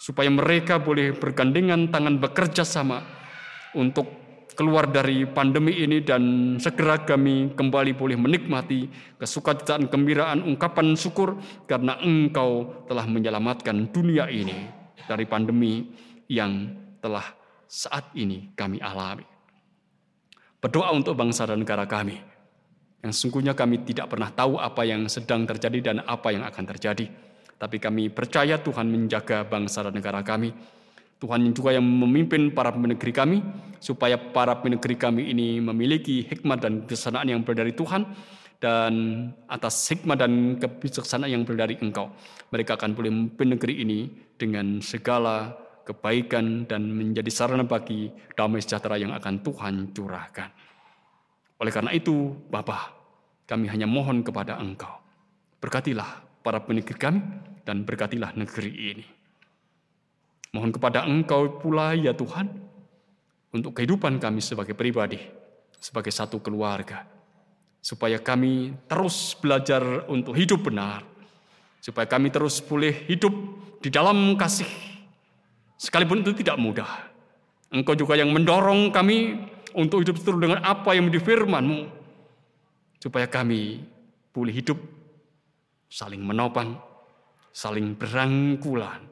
supaya 0.01 0.29
mereka 0.29 0.81
boleh 0.81 1.13
bergandengan 1.17 1.89
tangan 1.89 2.17
bekerja 2.17 2.65
sama 2.65 3.01
untuk 3.77 4.09
keluar 4.57 4.89
dari 4.89 5.29
pandemi 5.29 5.85
ini 5.85 6.01
dan 6.01 6.57
segera 6.57 6.97
kami 7.05 7.53
kembali 7.53 7.93
boleh 7.93 8.17
menikmati 8.17 8.89
kesukaan 9.21 9.85
gembiraan 9.85 10.41
ungkapan 10.41 10.97
syukur 10.97 11.37
karena 11.69 12.01
engkau 12.01 12.81
telah 12.89 13.05
menyelamatkan 13.05 13.93
dunia 13.93 14.25
ini 14.33 14.65
dari 15.05 15.29
pandemi 15.29 15.93
yang 16.25 16.73
telah 16.97 17.23
saat 17.69 18.09
ini 18.17 18.51
kami 18.57 18.81
alami. 18.81 19.23
Berdoa 20.57 20.89
untuk 20.89 21.13
bangsa 21.13 21.45
dan 21.45 21.61
negara 21.61 21.85
kami, 21.85 22.17
yang 23.05 23.13
sungguhnya 23.13 23.53
kami 23.53 23.85
tidak 23.85 24.09
pernah 24.09 24.33
tahu 24.33 24.57
apa 24.57 24.81
yang 24.81 25.05
sedang 25.05 25.45
terjadi 25.45 25.93
dan 25.93 25.97
apa 26.01 26.33
yang 26.33 26.41
akan 26.45 26.63
terjadi. 26.75 27.05
Tapi 27.57 27.77
kami 27.81 28.09
percaya 28.13 28.61
Tuhan 28.61 28.85
menjaga 28.89 29.45
bangsa 29.45 29.85
dan 29.85 29.93
negara 29.97 30.21
kami. 30.21 30.53
Tuhan 31.17 31.49
juga 31.49 31.73
yang 31.73 31.81
memimpin 31.81 32.53
para 32.53 32.69
pemimpin 32.69 32.93
negeri 32.93 33.13
kami, 33.13 33.37
supaya 33.81 34.21
para 34.21 34.53
pemimpin 34.61 34.77
negeri 34.77 34.95
kami 34.97 35.21
ini 35.33 35.57
memiliki 35.57 36.21
hikmat 36.29 36.61
dan 36.61 36.85
kebijaksanaan 36.85 37.27
yang 37.33 37.41
berasal 37.41 37.61
dari 37.65 37.73
Tuhan, 37.73 38.01
dan 38.61 38.93
atas 39.49 39.75
hikmat 39.89 40.17
dan 40.21 40.61
kebijaksanaan 40.61 41.33
yang 41.33 41.41
berasal 41.41 41.65
dari 41.65 41.75
Engkau. 41.81 42.13
Mereka 42.53 42.77
akan 42.77 42.93
boleh 42.93 43.09
memimpin 43.09 43.49
negeri 43.57 43.81
ini 43.81 43.99
dengan 44.37 44.77
segala 44.85 45.57
kebaikan 45.89 46.69
dan 46.69 46.85
menjadi 46.93 47.31
sarana 47.33 47.65
bagi 47.65 48.13
damai 48.37 48.61
sejahtera 48.61 49.01
yang 49.01 49.15
akan 49.17 49.41
Tuhan 49.41 49.73
curahkan. 49.97 50.66
Oleh 51.57 51.71
karena 51.73 51.91
itu, 51.93 52.35
Bapa, 52.49 52.93
kami 53.49 53.69
hanya 53.71 53.89
mohon 53.89 54.21
kepada 54.21 54.57
Engkau. 54.61 55.01
Berkatilah 55.57 56.21
para 56.45 56.61
penegri 56.61 56.93
kami 56.93 57.21
dan 57.65 57.81
berkatilah 57.81 58.37
negeri 58.37 58.71
ini. 58.71 59.05
Mohon 60.53 60.71
kepada 60.77 61.03
Engkau 61.09 61.57
pula 61.57 61.97
ya 61.97 62.13
Tuhan, 62.13 62.47
untuk 63.51 63.73
kehidupan 63.73 64.21
kami 64.21 64.39
sebagai 64.39 64.77
pribadi, 64.77 65.17
sebagai 65.81 66.13
satu 66.13 66.39
keluarga, 66.39 67.03
supaya 67.81 68.21
kami 68.21 68.77
terus 68.85 69.33
belajar 69.37 70.05
untuk 70.07 70.37
hidup 70.37 70.69
benar, 70.69 71.01
supaya 71.81 72.05
kami 72.05 72.29
terus 72.29 72.61
boleh 72.61 73.09
hidup 73.09 73.33
di 73.81 73.89
dalam 73.89 74.37
kasih 74.37 74.87
Sekalipun 75.77 76.25
itu 76.25 76.33
tidak 76.41 76.57
mudah. 76.57 76.89
Engkau 77.69 77.93
juga 77.93 78.17
yang 78.17 78.33
mendorong 78.33 78.89
kami 78.89 79.37
untuk 79.77 80.01
hidup 80.01 80.17
seluruh 80.17 80.49
dengan 80.49 80.59
apa 80.65 80.97
yang 80.97 81.07
menjadi 81.07 81.23
firman-Mu. 81.23 81.81
Supaya 82.97 83.29
kami 83.29 83.85
boleh 84.33 84.53
hidup 84.57 84.81
saling 85.85 86.19
menopang, 86.25 86.81
saling 87.53 87.93
berangkulan, 87.93 89.05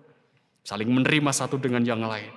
saling 0.66 0.90
menerima 0.90 1.30
satu 1.30 1.62
dengan 1.62 1.86
yang 1.86 2.02
lain. 2.02 2.34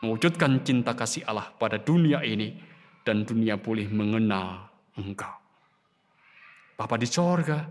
Mewujudkan 0.00 0.64
cinta 0.64 0.96
kasih 0.96 1.28
Allah 1.28 1.52
pada 1.60 1.76
dunia 1.76 2.24
ini 2.24 2.56
dan 3.04 3.28
dunia 3.28 3.60
boleh 3.60 3.84
mengenal 3.92 4.70
Engkau. 4.96 5.34
Bapa 6.78 6.94
di 6.94 7.10
sorga, 7.10 7.66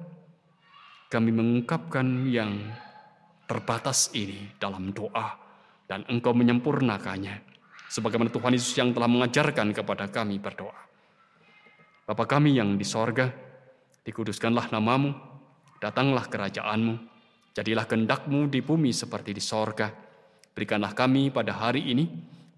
kami 1.08 1.32
mengungkapkan 1.32 2.28
yang 2.28 2.60
terbatas 3.48 4.12
ini 4.12 4.52
dalam 4.60 4.92
doa 4.92 5.40
dan 5.88 6.04
engkau 6.12 6.36
menyempurnakannya. 6.36 7.57
Sebagaimana 7.88 8.28
Tuhan 8.28 8.52
Yesus 8.52 8.76
yang 8.76 8.92
telah 8.92 9.08
mengajarkan 9.08 9.72
kepada 9.72 10.12
kami 10.12 10.38
berdoa. 10.44 10.76
Bapa 12.08 12.24
kami 12.24 12.56
yang 12.56 12.76
di 12.76 12.88
sorga, 12.88 13.32
dikuduskanlah 14.04 14.72
namamu, 14.72 15.12
datanglah 15.80 16.28
kerajaanmu, 16.28 16.96
jadilah 17.52 17.84
kehendakmu 17.84 18.48
di 18.48 18.64
bumi 18.64 18.96
seperti 18.96 19.36
di 19.36 19.44
sorga. 19.44 19.92
Berikanlah 20.56 20.96
kami 20.96 21.32
pada 21.32 21.56
hari 21.56 21.84
ini 21.88 22.08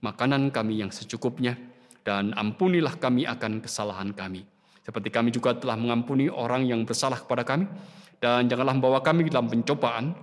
makanan 0.01 0.49
kami 0.49 0.81
yang 0.81 0.91
secukupnya, 0.93 1.57
dan 2.01 2.33
ampunilah 2.33 2.97
kami 2.97 3.27
akan 3.27 3.61
kesalahan 3.61 4.15
kami. 4.15 4.45
Seperti 4.81 5.09
kami 5.13 5.29
juga 5.29 5.53
telah 5.53 5.77
mengampuni 5.77 6.31
orang 6.31 6.65
yang 6.65 6.81
bersalah 6.87 7.21
kepada 7.21 7.45
kami, 7.45 7.69
dan 8.17 8.49
janganlah 8.49 8.73
membawa 8.73 8.99
kami 9.05 9.27
dalam 9.27 9.51
pencobaan, 9.51 10.15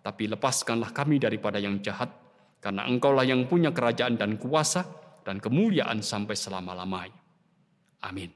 tapi 0.00 0.30
lepaskanlah 0.30 0.92
kami 0.92 1.20
daripada 1.20 1.60
yang 1.60 1.80
jahat, 1.84 2.08
karena 2.64 2.88
engkaulah 2.88 3.28
yang 3.28 3.44
punya 3.44 3.76
kerajaan 3.76 4.16
dan 4.16 4.40
kuasa 4.40 4.88
dan 5.20 5.36
kemuliaan 5.36 6.00
sampai 6.00 6.32
selama-lamanya. 6.32 7.20
Amin. 8.00 8.32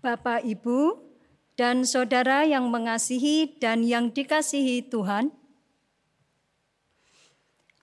Bapak, 0.00 0.48
Ibu, 0.48 0.96
dan 1.60 1.84
saudara 1.84 2.48
yang 2.48 2.72
mengasihi 2.72 3.60
dan 3.60 3.84
yang 3.84 4.08
dikasihi 4.08 4.88
Tuhan, 4.88 5.28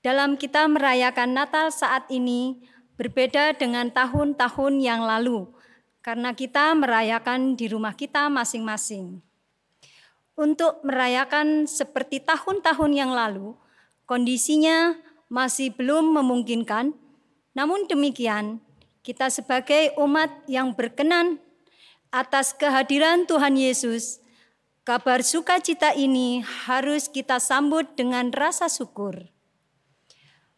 dalam 0.02 0.34
kita 0.34 0.66
merayakan 0.66 1.38
Natal 1.38 1.70
saat 1.70 2.10
ini 2.10 2.66
berbeda 2.98 3.54
dengan 3.54 3.94
tahun-tahun 3.94 4.82
yang 4.82 5.06
lalu, 5.06 5.46
karena 6.02 6.34
kita 6.34 6.74
merayakan 6.74 7.54
di 7.54 7.70
rumah 7.70 7.94
kita 7.94 8.34
masing-masing. 8.34 9.22
Untuk 10.34 10.82
merayakan 10.82 11.70
seperti 11.70 12.24
tahun-tahun 12.24 12.92
yang 12.98 13.14
lalu, 13.14 13.54
Kondisinya 14.06 14.94
masih 15.34 15.74
belum 15.74 16.14
memungkinkan, 16.22 16.94
namun 17.58 17.90
demikian 17.90 18.62
kita 19.02 19.34
sebagai 19.34 19.98
umat 19.98 20.30
yang 20.46 20.78
berkenan 20.78 21.42
atas 22.14 22.54
kehadiran 22.54 23.26
Tuhan 23.26 23.58
Yesus, 23.58 24.22
kabar 24.86 25.26
sukacita 25.26 25.98
ini 25.98 26.46
harus 26.70 27.10
kita 27.10 27.42
sambut 27.42 27.98
dengan 27.98 28.30
rasa 28.30 28.70
syukur. 28.70 29.30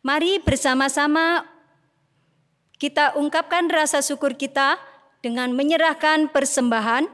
Mari 0.03 0.43
bersama-sama 0.43 1.47
kita 2.77 3.15
ungkapkan 3.15 3.71
rasa 3.71 4.03
syukur 4.03 4.35
kita 4.35 4.75
dengan 5.23 5.55
menyerahkan 5.55 6.29
persembahan 6.29 7.07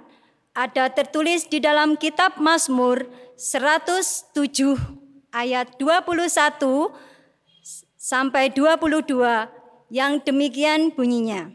ada 0.54 0.86
tertulis 0.94 1.50
di 1.50 1.58
dalam 1.58 1.98
kitab 1.98 2.38
Mazmur 2.38 3.10
107 3.38 5.03
ayat 5.34 5.82
21 5.82 6.94
sampai 7.98 8.54
22 8.54 9.50
yang 9.90 10.22
demikian 10.22 10.94
bunyinya. 10.94 11.50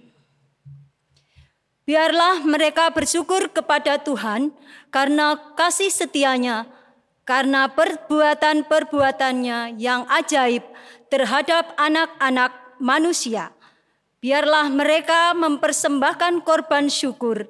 Biarlah 1.88 2.44
mereka 2.44 2.92
bersyukur 2.92 3.48
kepada 3.48 3.96
Tuhan 3.96 4.52
karena 4.92 5.40
kasih 5.56 5.88
setianya, 5.88 6.68
karena 7.24 7.64
perbuatan-perbuatannya 7.72 9.80
yang 9.80 10.04
ajaib 10.12 10.68
terhadap 11.08 11.72
anak-anak 11.80 12.52
manusia. 12.76 13.56
Biarlah 14.20 14.68
mereka 14.68 15.32
mempersembahkan 15.32 16.44
korban 16.44 16.92
syukur 16.92 17.48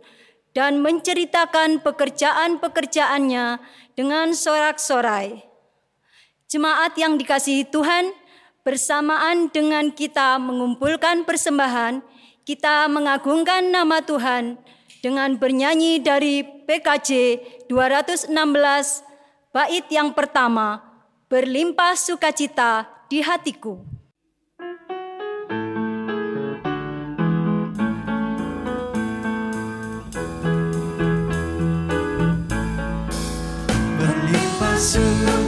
dan 0.55 0.87
menceritakan 0.87 1.83
pekerjaan-pekerjaannya 1.83 3.59
dengan 3.99 4.37
sorak-sorai. 4.37 5.48
Jemaat 6.49 6.97
yang 6.97 7.21
dikasihi 7.21 7.69
Tuhan, 7.69 8.09
bersamaan 8.65 9.53
dengan 9.53 9.93
kita 9.93 10.41
mengumpulkan 10.41 11.29
persembahan, 11.29 12.01
kita 12.49 12.89
mengagungkan 12.89 13.69
nama 13.69 14.01
Tuhan 14.01 14.57
dengan 15.05 15.37
bernyanyi 15.37 16.01
dari 16.01 16.41
PKJ 16.41 17.37
216 17.69 18.33
bait 19.53 19.87
yang 19.93 20.17
pertama, 20.17 20.81
berlimpah 21.29 21.93
sukacita 21.93 22.89
di 23.13 23.21
hatiku. 23.21 23.85
Berlimpah 34.01 34.77
sukacita 34.81 35.48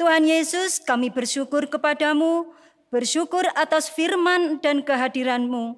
Tuhan 0.00 0.24
Yesus, 0.24 0.80
kami 0.80 1.12
bersyukur 1.12 1.68
kepadamu, 1.68 2.48
bersyukur 2.88 3.44
atas 3.52 3.92
firman 3.92 4.60
dan 4.60 4.80
kehadiranmu, 4.80 5.76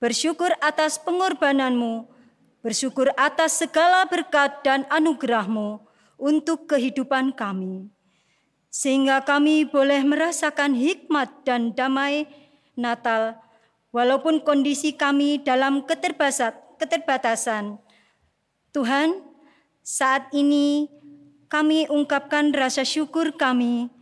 bersyukur 0.00 0.52
atas 0.64 0.96
pengorbananmu, 1.00 2.08
bersyukur 2.64 3.12
atas 3.14 3.60
segala 3.60 4.08
berkat 4.08 4.64
dan 4.64 4.88
anugerahmu 4.88 5.84
untuk 6.16 6.70
kehidupan 6.70 7.34
kami. 7.36 7.92
Sehingga 8.72 9.20
kami 9.20 9.68
boleh 9.68 10.00
merasakan 10.00 10.72
hikmat 10.72 11.44
dan 11.44 11.76
damai 11.76 12.24
Natal, 12.72 13.36
walaupun 13.92 14.40
kondisi 14.40 14.96
kami 14.96 15.44
dalam 15.44 15.84
keterbatasan. 15.84 17.76
Tuhan, 18.72 19.20
saat 19.84 20.32
ini 20.32 20.88
kami 21.52 21.84
ungkapkan 21.92 22.48
rasa 22.56 22.80
syukur 22.80 23.36
kami 23.36 23.92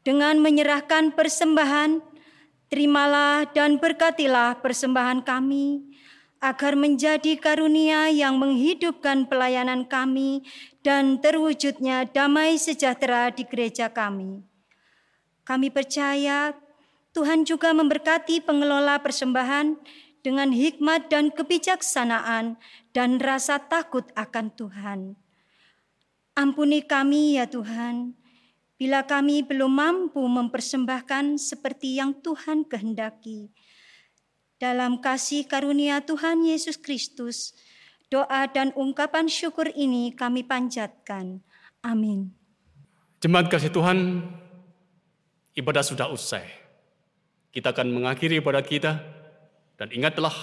dengan 0.00 0.40
menyerahkan 0.40 1.12
persembahan. 1.12 2.00
Terimalah 2.72 3.44
dan 3.52 3.76
berkatilah 3.76 4.64
persembahan 4.64 5.20
kami 5.20 5.84
agar 6.40 6.74
menjadi 6.74 7.36
karunia 7.36 8.08
yang 8.08 8.40
menghidupkan 8.40 9.28
pelayanan 9.28 9.84
kami 9.84 10.42
dan 10.80 11.20
terwujudnya 11.20 12.08
damai 12.08 12.56
sejahtera 12.56 13.30
di 13.30 13.46
gereja 13.46 13.92
kami. 13.92 14.42
Kami 15.44 15.68
percaya 15.68 16.56
Tuhan 17.12 17.44
juga 17.46 17.70
memberkati 17.76 18.42
pengelola 18.42 18.98
persembahan 18.98 19.76
dengan 20.24 20.50
hikmat 20.50 21.12
dan 21.12 21.30
kebijaksanaan 21.30 22.56
dan 22.96 23.20
rasa 23.20 23.60
takut 23.60 24.08
akan 24.16 24.50
Tuhan. 24.56 25.00
Ampuni 26.34 26.82
kami 26.82 27.38
ya 27.38 27.46
Tuhan, 27.46 28.10
bila 28.74 29.06
kami 29.06 29.46
belum 29.46 29.70
mampu 29.70 30.18
mempersembahkan 30.18 31.38
seperti 31.38 32.02
yang 32.02 32.10
Tuhan 32.18 32.66
kehendaki. 32.66 33.54
Dalam 34.58 34.98
kasih 34.98 35.46
karunia 35.46 36.02
Tuhan 36.02 36.42
Yesus 36.42 36.74
Kristus, 36.74 37.54
doa 38.10 38.50
dan 38.50 38.74
ungkapan 38.74 39.30
syukur 39.30 39.70
ini 39.78 40.10
kami 40.10 40.42
panjatkan. 40.42 41.38
Amin. 41.86 42.34
Jemaat 43.22 43.46
kasih 43.46 43.70
Tuhan, 43.70 44.26
ibadah 45.54 45.86
sudah 45.86 46.10
usai. 46.10 46.50
Kita 47.54 47.70
akan 47.70 47.94
mengakhiri 47.94 48.42
ibadah 48.42 48.66
kita 48.66 48.98
dan 49.78 49.88
ingatlah 49.94 50.34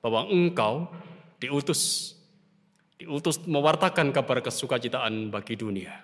bahwa 0.00 0.24
engkau 0.32 0.88
diutus 1.36 2.16
diutus 3.00 3.40
mewartakan 3.48 4.12
kabar 4.12 4.44
kesukacitaan 4.44 5.32
bagi 5.32 5.56
dunia. 5.56 5.96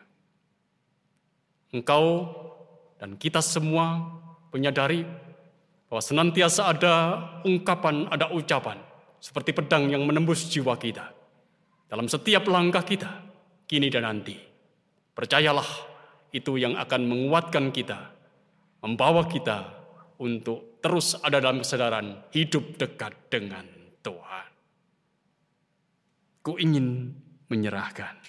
Engkau 1.76 2.32
dan 2.96 3.20
kita 3.20 3.44
semua 3.44 4.00
menyadari 4.48 5.04
bahwa 5.92 6.00
senantiasa 6.00 6.72
ada 6.72 6.94
ungkapan, 7.44 8.08
ada 8.08 8.32
ucapan 8.32 8.80
seperti 9.20 9.52
pedang 9.52 9.92
yang 9.92 10.08
menembus 10.08 10.48
jiwa 10.48 10.72
kita 10.80 11.12
dalam 11.92 12.08
setiap 12.08 12.48
langkah 12.48 12.80
kita, 12.80 13.10
kini 13.68 13.92
dan 13.92 14.08
nanti. 14.08 14.40
Percayalah, 15.12 15.68
itu 16.32 16.56
yang 16.56 16.80
akan 16.80 17.02
menguatkan 17.04 17.76
kita, 17.76 18.12
membawa 18.80 19.28
kita 19.28 19.68
untuk 20.16 20.80
terus 20.80 21.16
ada 21.20 21.44
dalam 21.44 21.60
kesadaran 21.60 22.24
hidup 22.32 22.80
dekat 22.80 23.12
dengan 23.28 23.64
Tuhan. 24.00 24.45
Ku 26.46 26.54
ingin 26.62 27.10
menyerahkan. 27.50 28.22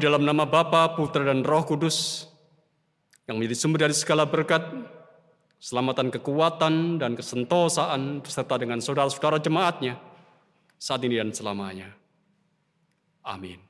dalam 0.00 0.24
nama 0.24 0.48
Bapa, 0.48 0.96
Putra, 0.96 1.28
dan 1.28 1.44
Roh 1.44 1.62
Kudus, 1.68 2.24
yang 3.28 3.36
menjadi 3.36 3.56
sumber 3.60 3.84
dari 3.84 3.94
segala 3.94 4.24
berkat, 4.24 4.64
selamatan 5.60 6.08
kekuatan, 6.08 6.96
dan 6.96 7.12
kesentosaan 7.12 8.24
beserta 8.24 8.56
dengan 8.56 8.80
saudara-saudara 8.80 9.38
jemaatnya 9.38 10.00
saat 10.80 11.04
ini 11.04 11.20
dan 11.20 11.30
selamanya. 11.36 11.92
Amin. 13.20 13.60